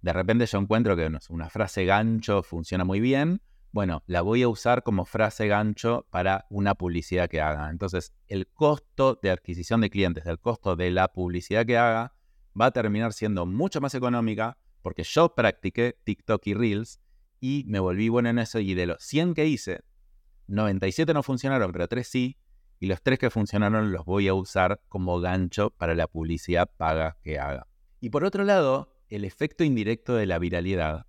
de 0.00 0.12
repente 0.12 0.46
yo 0.46 0.58
encuentro 0.58 0.96
que 0.96 1.10
una 1.30 1.50
frase 1.50 1.84
gancho 1.84 2.42
funciona 2.42 2.84
muy 2.84 3.00
bien, 3.00 3.42
bueno, 3.78 4.02
la 4.08 4.22
voy 4.22 4.42
a 4.42 4.48
usar 4.48 4.82
como 4.82 5.04
frase 5.04 5.46
gancho 5.46 6.04
para 6.10 6.46
una 6.50 6.74
publicidad 6.74 7.30
que 7.30 7.40
haga. 7.40 7.70
Entonces, 7.70 8.12
el 8.26 8.48
costo 8.48 9.20
de 9.22 9.30
adquisición 9.30 9.80
de 9.80 9.88
clientes, 9.88 10.26
el 10.26 10.40
costo 10.40 10.74
de 10.74 10.90
la 10.90 11.12
publicidad 11.12 11.64
que 11.64 11.78
haga, 11.78 12.12
va 12.60 12.66
a 12.66 12.70
terminar 12.72 13.12
siendo 13.12 13.46
mucho 13.46 13.80
más 13.80 13.94
económica 13.94 14.58
porque 14.82 15.04
yo 15.04 15.32
practiqué 15.32 15.96
TikTok 16.02 16.44
y 16.48 16.54
Reels 16.54 17.00
y 17.38 17.62
me 17.68 17.78
volví 17.78 18.08
bueno 18.08 18.28
en 18.30 18.40
eso 18.40 18.58
y 18.58 18.74
de 18.74 18.86
los 18.86 19.00
100 19.00 19.34
que 19.34 19.46
hice, 19.46 19.84
97 20.48 21.14
no 21.14 21.22
funcionaron, 21.22 21.70
pero 21.70 21.86
3 21.86 22.04
sí, 22.04 22.36
y 22.80 22.88
los 22.88 23.00
3 23.00 23.16
que 23.20 23.30
funcionaron 23.30 23.92
los 23.92 24.04
voy 24.04 24.26
a 24.26 24.34
usar 24.34 24.80
como 24.88 25.20
gancho 25.20 25.70
para 25.70 25.94
la 25.94 26.08
publicidad 26.08 26.68
paga 26.76 27.16
que 27.22 27.38
haga. 27.38 27.68
Y 28.00 28.10
por 28.10 28.24
otro 28.24 28.42
lado, 28.42 28.98
el 29.08 29.24
efecto 29.24 29.62
indirecto 29.62 30.16
de 30.16 30.26
la 30.26 30.40
viralidad 30.40 31.06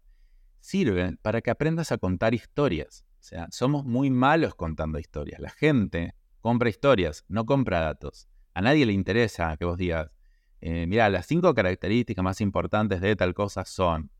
sirve 0.59 1.17
para 1.21 1.41
que 1.41 1.51
aprendas 1.51 1.91
a 1.91 1.97
contar 1.97 2.33
historias. 2.33 3.05
O 3.19 3.23
sea, 3.23 3.47
somos 3.51 3.85
muy 3.85 4.09
malos 4.09 4.55
contando 4.55 4.99
historias. 4.99 5.39
La 5.39 5.49
gente 5.49 6.15
compra 6.41 6.69
historias, 6.69 7.25
no 7.27 7.45
compra 7.45 7.79
datos. 7.79 8.29
A 8.53 8.61
nadie 8.61 8.85
le 8.85 8.93
interesa 8.93 9.55
que 9.57 9.65
vos 9.65 9.77
digas, 9.77 10.11
eh, 10.61 10.85
mira, 10.87 11.09
las 11.09 11.25
cinco 11.25 11.53
características 11.53 12.23
más 12.23 12.41
importantes 12.41 13.01
de 13.01 13.15
tal 13.15 13.33
cosa 13.33 13.65
son. 13.65 14.11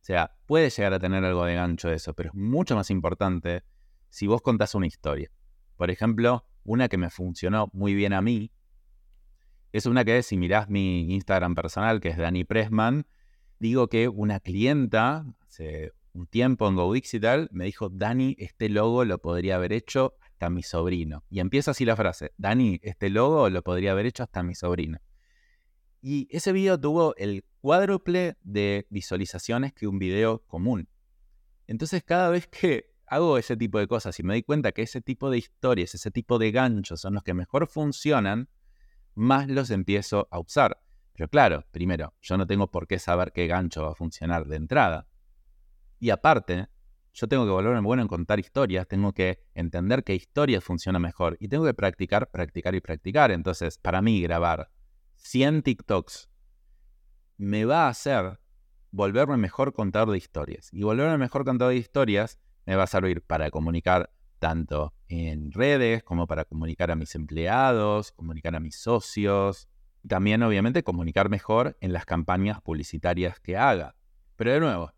O 0.00 0.04
sea, 0.04 0.36
puede 0.46 0.70
llegar 0.70 0.92
a 0.94 0.98
tener 0.98 1.24
algo 1.24 1.44
de 1.44 1.54
gancho 1.54 1.90
eso, 1.90 2.14
pero 2.14 2.30
es 2.30 2.34
mucho 2.34 2.76
más 2.76 2.90
importante 2.90 3.64
si 4.10 4.26
vos 4.26 4.42
contás 4.42 4.74
una 4.74 4.86
historia. 4.86 5.30
Por 5.76 5.90
ejemplo, 5.90 6.46
una 6.64 6.88
que 6.88 6.98
me 6.98 7.10
funcionó 7.10 7.70
muy 7.72 7.94
bien 7.94 8.12
a 8.12 8.22
mí 8.22 8.52
es 9.72 9.86
una 9.86 10.04
que, 10.04 10.22
si 10.22 10.36
mirás 10.36 10.68
mi 10.68 11.12
Instagram 11.14 11.54
personal, 11.54 12.00
que 12.00 12.08
es 12.08 12.16
Dani 12.16 12.44
Pressman, 12.44 13.06
digo 13.58 13.88
que 13.88 14.08
una 14.08 14.40
clienta 14.40 15.24
hace 15.46 15.92
un 16.12 16.26
tiempo 16.26 16.68
en 16.68 16.76
GoDix 16.76 17.14
y 17.14 17.20
tal, 17.20 17.48
me 17.52 17.64
dijo, 17.64 17.88
Dani, 17.88 18.36
este 18.38 18.68
logo 18.68 19.04
lo 19.04 19.18
podría 19.18 19.56
haber 19.56 19.72
hecho 19.72 20.14
hasta 20.20 20.50
mi 20.50 20.62
sobrino. 20.62 21.24
Y 21.30 21.40
empieza 21.40 21.72
así 21.72 21.84
la 21.84 21.96
frase, 21.96 22.32
Dani, 22.36 22.80
este 22.82 23.10
logo 23.10 23.48
lo 23.50 23.62
podría 23.62 23.92
haber 23.92 24.06
hecho 24.06 24.22
hasta 24.22 24.42
mi 24.42 24.54
sobrino. 24.54 24.98
Y 26.00 26.28
ese 26.30 26.52
video 26.52 26.78
tuvo 26.78 27.14
el 27.16 27.44
cuádruple 27.60 28.36
de 28.42 28.86
visualizaciones 28.90 29.72
que 29.72 29.86
un 29.86 29.98
video 29.98 30.44
común. 30.46 30.88
Entonces 31.66 32.02
cada 32.04 32.30
vez 32.30 32.46
que 32.46 32.92
hago 33.06 33.38
ese 33.38 33.56
tipo 33.56 33.78
de 33.78 33.88
cosas 33.88 34.18
y 34.20 34.22
me 34.22 34.34
doy 34.34 34.42
cuenta 34.42 34.72
que 34.72 34.82
ese 34.82 35.00
tipo 35.00 35.30
de 35.30 35.38
historias, 35.38 35.94
ese 35.94 36.10
tipo 36.10 36.38
de 36.38 36.52
ganchos 36.52 37.00
son 37.00 37.14
los 37.14 37.22
que 37.22 37.34
mejor 37.34 37.66
funcionan, 37.66 38.48
más 39.14 39.48
los 39.48 39.70
empiezo 39.70 40.28
a 40.30 40.38
usar. 40.38 40.80
Pero 41.18 41.30
claro, 41.30 41.66
primero, 41.72 42.14
yo 42.22 42.36
no 42.36 42.46
tengo 42.46 42.70
por 42.70 42.86
qué 42.86 43.00
saber 43.00 43.32
qué 43.32 43.48
gancho 43.48 43.82
va 43.82 43.90
a 43.90 43.94
funcionar 43.96 44.46
de 44.46 44.54
entrada. 44.54 45.08
Y 45.98 46.10
aparte, 46.10 46.68
yo 47.12 47.26
tengo 47.26 47.44
que 47.44 47.50
volverme 47.50 47.80
bueno 47.80 48.02
en 48.02 48.08
contar 48.08 48.38
historias, 48.38 48.86
tengo 48.86 49.12
que 49.12 49.40
entender 49.52 50.04
qué 50.04 50.14
historia 50.14 50.60
funciona 50.60 51.00
mejor 51.00 51.36
y 51.40 51.48
tengo 51.48 51.64
que 51.64 51.74
practicar, 51.74 52.30
practicar 52.30 52.76
y 52.76 52.80
practicar. 52.80 53.32
Entonces, 53.32 53.78
para 53.78 54.00
mí, 54.00 54.22
grabar 54.22 54.70
100 55.16 55.64
TikToks 55.64 56.30
me 57.36 57.64
va 57.64 57.86
a 57.86 57.88
hacer 57.88 58.38
volverme 58.92 59.38
mejor 59.38 59.72
contador 59.72 60.12
de 60.12 60.18
historias. 60.18 60.68
Y 60.72 60.84
volverme 60.84 61.18
mejor 61.18 61.44
contador 61.44 61.74
de 61.74 61.80
historias 61.80 62.38
me 62.64 62.76
va 62.76 62.84
a 62.84 62.86
servir 62.86 63.22
para 63.22 63.50
comunicar 63.50 64.12
tanto 64.38 64.94
en 65.08 65.50
redes 65.50 66.04
como 66.04 66.28
para 66.28 66.44
comunicar 66.44 66.92
a 66.92 66.94
mis 66.94 67.16
empleados, 67.16 68.12
comunicar 68.12 68.54
a 68.54 68.60
mis 68.60 68.76
socios, 68.76 69.68
también, 70.08 70.42
obviamente, 70.42 70.82
comunicar 70.82 71.28
mejor 71.28 71.76
en 71.80 71.92
las 71.92 72.04
campañas 72.04 72.60
publicitarias 72.60 73.38
que 73.40 73.56
haga. 73.56 73.94
Pero 74.36 74.52
de 74.52 74.60
nuevo, 74.60 74.92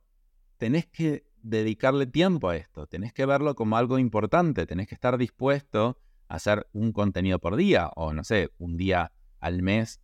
tenés 0.56 0.86
que 0.86 1.26
dedicarle 1.42 2.06
tiempo 2.06 2.50
a 2.50 2.56
esto, 2.56 2.86
tenés 2.86 3.12
que 3.12 3.26
verlo 3.26 3.54
como 3.54 3.76
algo 3.76 3.98
importante, 3.98 4.66
tenés 4.66 4.88
que 4.88 4.94
estar 4.94 5.18
dispuesto 5.18 5.98
a 6.28 6.36
hacer 6.36 6.68
un 6.72 6.92
contenido 6.92 7.38
por 7.38 7.56
día 7.56 7.90
o, 7.96 8.12
no 8.12 8.24
sé, 8.24 8.50
un 8.58 8.76
día 8.76 9.12
al 9.40 9.62
mes, 9.62 10.00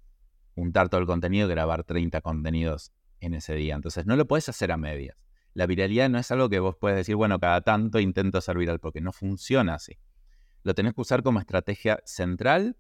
juntar 0.55 0.88
todo 0.88 1.01
el 1.01 1.07
contenido 1.07 1.47
grabar 1.49 1.85
30 1.85 2.21
contenidos 2.23 2.92
en 3.21 3.35
ese 3.35 3.55
día. 3.55 3.75
Entonces 3.75 4.07
no 4.07 4.16
lo 4.16 4.27
puedes 4.27 4.49
hacer 4.49 4.73
a 4.73 4.77
medias. 4.77 5.16
La 5.53 5.66
viralidad 5.66 6.09
no 6.09 6.19
es 6.19 6.31
algo 6.31 6.49
que 6.49 6.59
vos 6.59 6.77
puedes 6.79 6.97
decir, 6.97 7.16
bueno, 7.16 7.38
cada 7.38 7.61
tanto 7.61 7.99
intento 7.99 8.40
ser 8.40 8.59
viral, 8.59 8.79
porque 8.79 9.01
no 9.01 9.12
funciona 9.12 9.75
así. 9.75 9.99
Lo 10.62 10.75
tenés 10.75 10.95
que 10.95 11.01
usar 11.01 11.23
como 11.23 11.38
estrategia 11.38 12.01
central 12.05 12.77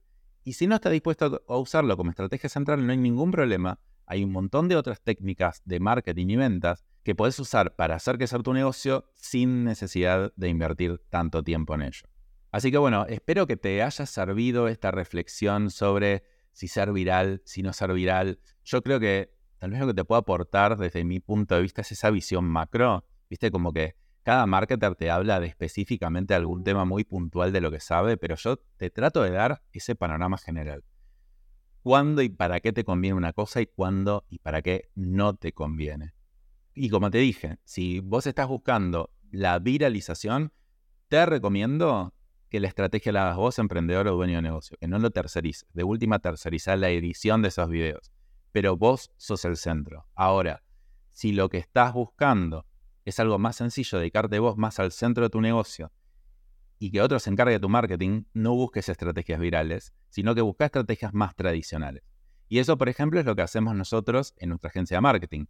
y 0.46 0.52
si 0.52 0.68
no 0.68 0.76
estás 0.76 0.92
dispuesto 0.92 1.42
a 1.48 1.56
usarlo 1.56 1.96
como 1.96 2.10
estrategia 2.10 2.48
central, 2.48 2.86
no 2.86 2.92
hay 2.92 2.98
ningún 2.98 3.32
problema. 3.32 3.80
Hay 4.06 4.22
un 4.22 4.30
montón 4.30 4.68
de 4.68 4.76
otras 4.76 5.00
técnicas 5.00 5.60
de 5.64 5.80
marketing 5.80 6.28
y 6.28 6.36
ventas 6.36 6.84
que 7.02 7.16
puedes 7.16 7.36
usar 7.40 7.74
para 7.74 7.96
hacer 7.96 8.16
crecer 8.16 8.44
tu 8.44 8.52
negocio 8.52 9.10
sin 9.16 9.64
necesidad 9.64 10.32
de 10.36 10.48
invertir 10.48 11.02
tanto 11.10 11.42
tiempo 11.42 11.74
en 11.74 11.82
ello. 11.82 12.06
Así 12.52 12.70
que 12.70 12.78
bueno, 12.78 13.06
espero 13.08 13.48
que 13.48 13.56
te 13.56 13.82
haya 13.82 14.06
servido 14.06 14.68
esta 14.68 14.92
reflexión 14.92 15.72
sobre 15.72 16.22
si 16.52 16.68
ser 16.68 16.92
viral, 16.92 17.42
si 17.44 17.64
no 17.64 17.72
ser 17.72 17.92
viral. 17.92 18.38
Yo 18.64 18.82
creo 18.82 19.00
que 19.00 19.34
tal 19.58 19.72
vez 19.72 19.80
lo 19.80 19.88
que 19.88 19.94
te 19.94 20.04
puedo 20.04 20.20
aportar 20.20 20.76
desde 20.76 21.02
mi 21.02 21.18
punto 21.18 21.56
de 21.56 21.62
vista 21.62 21.80
es 21.80 21.90
esa 21.90 22.10
visión 22.10 22.44
macro. 22.44 23.04
Viste, 23.28 23.50
como 23.50 23.72
que 23.72 23.96
cada 24.26 24.44
marketer 24.44 24.96
te 24.96 25.08
habla 25.08 25.38
de 25.38 25.46
específicamente 25.46 26.34
algún 26.34 26.64
tema 26.64 26.84
muy 26.84 27.04
puntual 27.04 27.52
de 27.52 27.60
lo 27.60 27.70
que 27.70 27.78
sabe, 27.78 28.16
pero 28.16 28.34
yo 28.34 28.56
te 28.76 28.90
trato 28.90 29.22
de 29.22 29.30
dar 29.30 29.62
ese 29.70 29.94
panorama 29.94 30.36
general. 30.36 30.82
¿Cuándo 31.84 32.22
y 32.22 32.28
para 32.28 32.58
qué 32.58 32.72
te 32.72 32.82
conviene 32.82 33.14
una 33.14 33.32
cosa 33.32 33.60
y 33.60 33.66
cuándo 33.66 34.26
y 34.28 34.40
para 34.40 34.62
qué 34.62 34.90
no 34.96 35.36
te 35.36 35.52
conviene? 35.52 36.12
Y 36.74 36.90
como 36.90 37.08
te 37.12 37.18
dije, 37.18 37.58
si 37.62 38.00
vos 38.00 38.26
estás 38.26 38.48
buscando 38.48 39.10
la 39.30 39.60
viralización, 39.60 40.52
te 41.06 41.24
recomiendo 41.24 42.12
que 42.48 42.58
la 42.58 42.66
estrategia 42.66 43.12
la 43.12 43.26
hagas 43.26 43.36
vos, 43.36 43.60
emprendedor 43.60 44.08
o 44.08 44.16
dueño 44.16 44.38
de 44.38 44.42
negocio, 44.42 44.76
que 44.80 44.88
no 44.88 44.98
lo 44.98 45.12
tercerices. 45.12 45.68
De 45.72 45.84
última, 45.84 46.18
tercerizar 46.18 46.80
la 46.80 46.90
edición 46.90 47.42
de 47.42 47.48
esos 47.48 47.68
videos. 47.68 48.10
Pero 48.50 48.76
vos 48.76 49.12
sos 49.18 49.44
el 49.44 49.56
centro. 49.56 50.08
Ahora, 50.16 50.64
si 51.12 51.30
lo 51.30 51.48
que 51.48 51.58
estás 51.58 51.92
buscando 51.92 52.66
es 53.06 53.20
algo 53.20 53.38
más 53.38 53.56
sencillo, 53.56 53.98
dedicarte 53.98 54.38
vos 54.40 54.58
más 54.58 54.80
al 54.80 54.90
centro 54.90 55.24
de 55.24 55.30
tu 55.30 55.40
negocio 55.40 55.92
y 56.78 56.90
que 56.90 57.00
otro 57.00 57.18
se 57.20 57.30
encargue 57.30 57.54
de 57.54 57.60
tu 57.60 57.68
marketing, 57.68 58.24
no 58.34 58.54
busques 58.54 58.88
estrategias 58.88 59.40
virales, 59.40 59.94
sino 60.10 60.34
que 60.34 60.40
busca 60.42 60.66
estrategias 60.66 61.14
más 61.14 61.34
tradicionales. 61.34 62.02
Y 62.48 62.58
eso, 62.58 62.76
por 62.76 62.88
ejemplo, 62.88 63.18
es 63.18 63.24
lo 63.24 63.34
que 63.34 63.42
hacemos 63.42 63.74
nosotros 63.74 64.34
en 64.38 64.50
nuestra 64.50 64.68
agencia 64.68 64.96
de 64.96 65.00
marketing. 65.00 65.46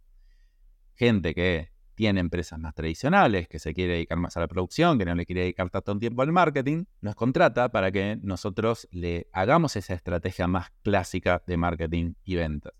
Gente 0.95 1.33
que 1.33 1.71
tiene 1.95 2.19
empresas 2.19 2.59
más 2.59 2.75
tradicionales, 2.75 3.47
que 3.47 3.57
se 3.57 3.73
quiere 3.73 3.93
dedicar 3.93 4.19
más 4.19 4.37
a 4.37 4.39
la 4.39 4.47
producción, 4.47 4.99
que 4.99 5.05
no 5.05 5.15
le 5.15 5.25
quiere 5.25 5.41
dedicar 5.41 5.71
tanto 5.71 5.97
tiempo 5.97 6.21
al 6.21 6.31
marketing, 6.31 6.85
nos 7.01 7.15
contrata 7.15 7.71
para 7.71 7.91
que 7.91 8.19
nosotros 8.21 8.87
le 8.91 9.27
hagamos 9.33 9.75
esa 9.75 9.95
estrategia 9.95 10.47
más 10.47 10.69
clásica 10.83 11.43
de 11.47 11.57
marketing 11.57 12.13
y 12.23 12.35
ventas. 12.35 12.73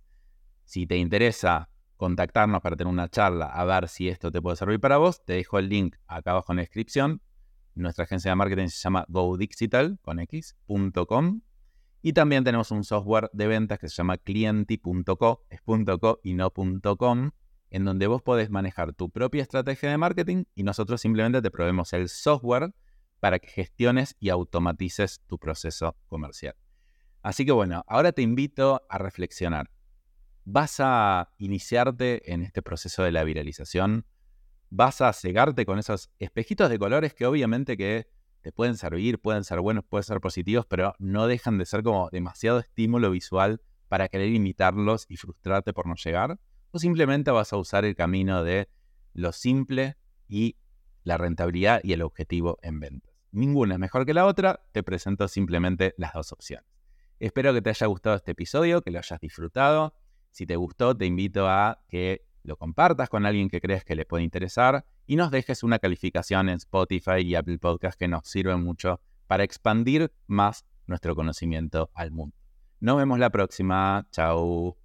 Si 0.65 0.85
te 0.85 0.97
interesa 0.97 1.69
contactarnos 1.97 2.61
para 2.61 2.75
tener 2.75 2.91
una 2.91 3.09
charla 3.09 3.47
a 3.47 3.65
ver 3.65 3.89
si 3.89 4.07
esto 4.07 4.31
te 4.31 4.41
puede 4.41 4.55
servir 4.55 4.79
para 4.79 4.97
vos, 4.97 5.25
te 5.25 5.33
dejo 5.33 5.59
el 5.59 5.67
link 5.69 5.95
acá 6.07 6.31
abajo 6.31 6.53
en 6.53 6.57
la 6.57 6.61
descripción. 6.61 7.21
Nuestra 7.75 8.05
agencia 8.05 8.31
de 8.31 8.35
marketing 8.35 8.67
se 8.67 8.79
llama 8.79 9.05
GoDigital 9.09 9.99
con 10.01 10.19
y 12.01 12.13
también 12.13 12.43
tenemos 12.43 12.71
un 12.71 12.83
software 12.83 13.29
de 13.33 13.47
ventas 13.47 13.79
que 13.79 13.89
se 13.89 13.95
llama 13.95 14.17
clienti.co, 14.17 15.45
es 15.49 15.61
.co 15.61 16.19
y 16.23 16.33
no 16.35 16.51
.com 16.51 17.31
en 17.69 17.83
donde 17.83 18.07
vos 18.07 18.21
podés 18.21 18.49
manejar 18.49 18.93
tu 18.93 19.09
propia 19.09 19.41
estrategia 19.41 19.89
de 19.89 19.97
marketing 19.97 20.45
y 20.55 20.63
nosotros 20.63 21.01
simplemente 21.01 21.41
te 21.41 21.51
proveemos 21.51 21.91
el 21.93 22.07
software 22.07 22.73
para 23.19 23.39
que 23.39 23.47
gestiones 23.47 24.15
y 24.19 24.29
automatices 24.29 25.21
tu 25.27 25.37
proceso 25.37 25.97
comercial. 26.07 26.55
Así 27.21 27.45
que 27.45 27.51
bueno, 27.51 27.83
ahora 27.87 28.11
te 28.11 28.21
invito 28.21 28.83
a 28.89 28.97
reflexionar. 28.97 29.69
¿Vas 30.49 30.77
a 30.79 31.33
iniciarte 31.39 32.31
en 32.31 32.41
este 32.41 32.61
proceso 32.61 33.03
de 33.03 33.11
la 33.11 33.25
viralización? 33.25 34.05
¿Vas 34.69 35.01
a 35.01 35.11
cegarte 35.11 35.65
con 35.65 35.77
esos 35.77 36.09
espejitos 36.19 36.69
de 36.69 36.79
colores 36.79 37.13
que 37.13 37.25
obviamente 37.25 37.75
que 37.75 38.07
te 38.43 38.53
pueden 38.53 38.77
servir, 38.77 39.19
pueden 39.19 39.43
ser 39.43 39.59
buenos, 39.59 39.83
pueden 39.83 40.05
ser 40.05 40.21
positivos, 40.21 40.65
pero 40.65 40.93
no 40.99 41.27
dejan 41.27 41.57
de 41.57 41.65
ser 41.65 41.83
como 41.83 42.09
demasiado 42.11 42.59
estímulo 42.59 43.11
visual 43.11 43.61
para 43.89 44.07
querer 44.07 44.29
imitarlos 44.29 45.05
y 45.09 45.17
frustrarte 45.17 45.73
por 45.73 45.85
no 45.85 45.95
llegar? 45.95 46.39
o 46.71 46.79
simplemente 46.79 47.29
vas 47.29 47.51
a 47.51 47.57
usar 47.57 47.83
el 47.83 47.95
camino 47.95 48.45
de 48.45 48.69
lo 49.13 49.33
simple 49.33 49.97
y 50.29 50.55
la 51.03 51.17
rentabilidad 51.17 51.81
y 51.83 51.91
el 51.91 52.01
objetivo 52.01 52.57
en 52.61 52.79
ventas. 52.79 53.13
Ninguna 53.33 53.73
es 53.73 53.79
mejor 53.81 54.05
que 54.05 54.13
la 54.13 54.25
otra, 54.25 54.61
te 54.71 54.81
presento 54.81 55.27
simplemente 55.27 55.93
las 55.97 56.13
dos 56.13 56.31
opciones. 56.31 56.69
Espero 57.19 57.53
que 57.53 57.61
te 57.61 57.69
haya 57.69 57.87
gustado 57.87 58.15
este 58.15 58.31
episodio, 58.31 58.81
que 58.81 58.91
lo 58.91 58.99
hayas 58.99 59.19
disfrutado. 59.19 59.93
Si 60.37 60.45
te 60.45 60.55
gustó, 60.55 60.95
te 60.95 61.07
invito 61.07 61.49
a 61.49 61.79
que 61.89 62.21
lo 62.43 62.57
compartas 62.57 63.09
con 63.09 63.25
alguien 63.25 63.49
que 63.49 63.59
crees 63.59 63.83
que 63.83 63.95
le 63.95 64.05
puede 64.05 64.23
interesar 64.23 64.85
y 65.07 65.15
nos 65.15 65.31
dejes 65.31 65.63
una 65.63 65.79
calificación 65.79 66.47
en 66.49 66.57
Spotify 66.57 67.21
y 67.23 67.33
Apple 67.33 67.57
Podcast 67.57 67.97
que 67.97 68.07
nos 68.07 68.27
sirve 68.27 68.55
mucho 68.55 69.01
para 69.25 69.43
expandir 69.43 70.13
más 70.27 70.63
nuestro 70.85 71.15
conocimiento 71.15 71.89
al 71.95 72.11
mundo. 72.11 72.35
Nos 72.79 72.97
vemos 72.97 73.17
la 73.17 73.31
próxima. 73.31 74.07
Chao. 74.11 74.77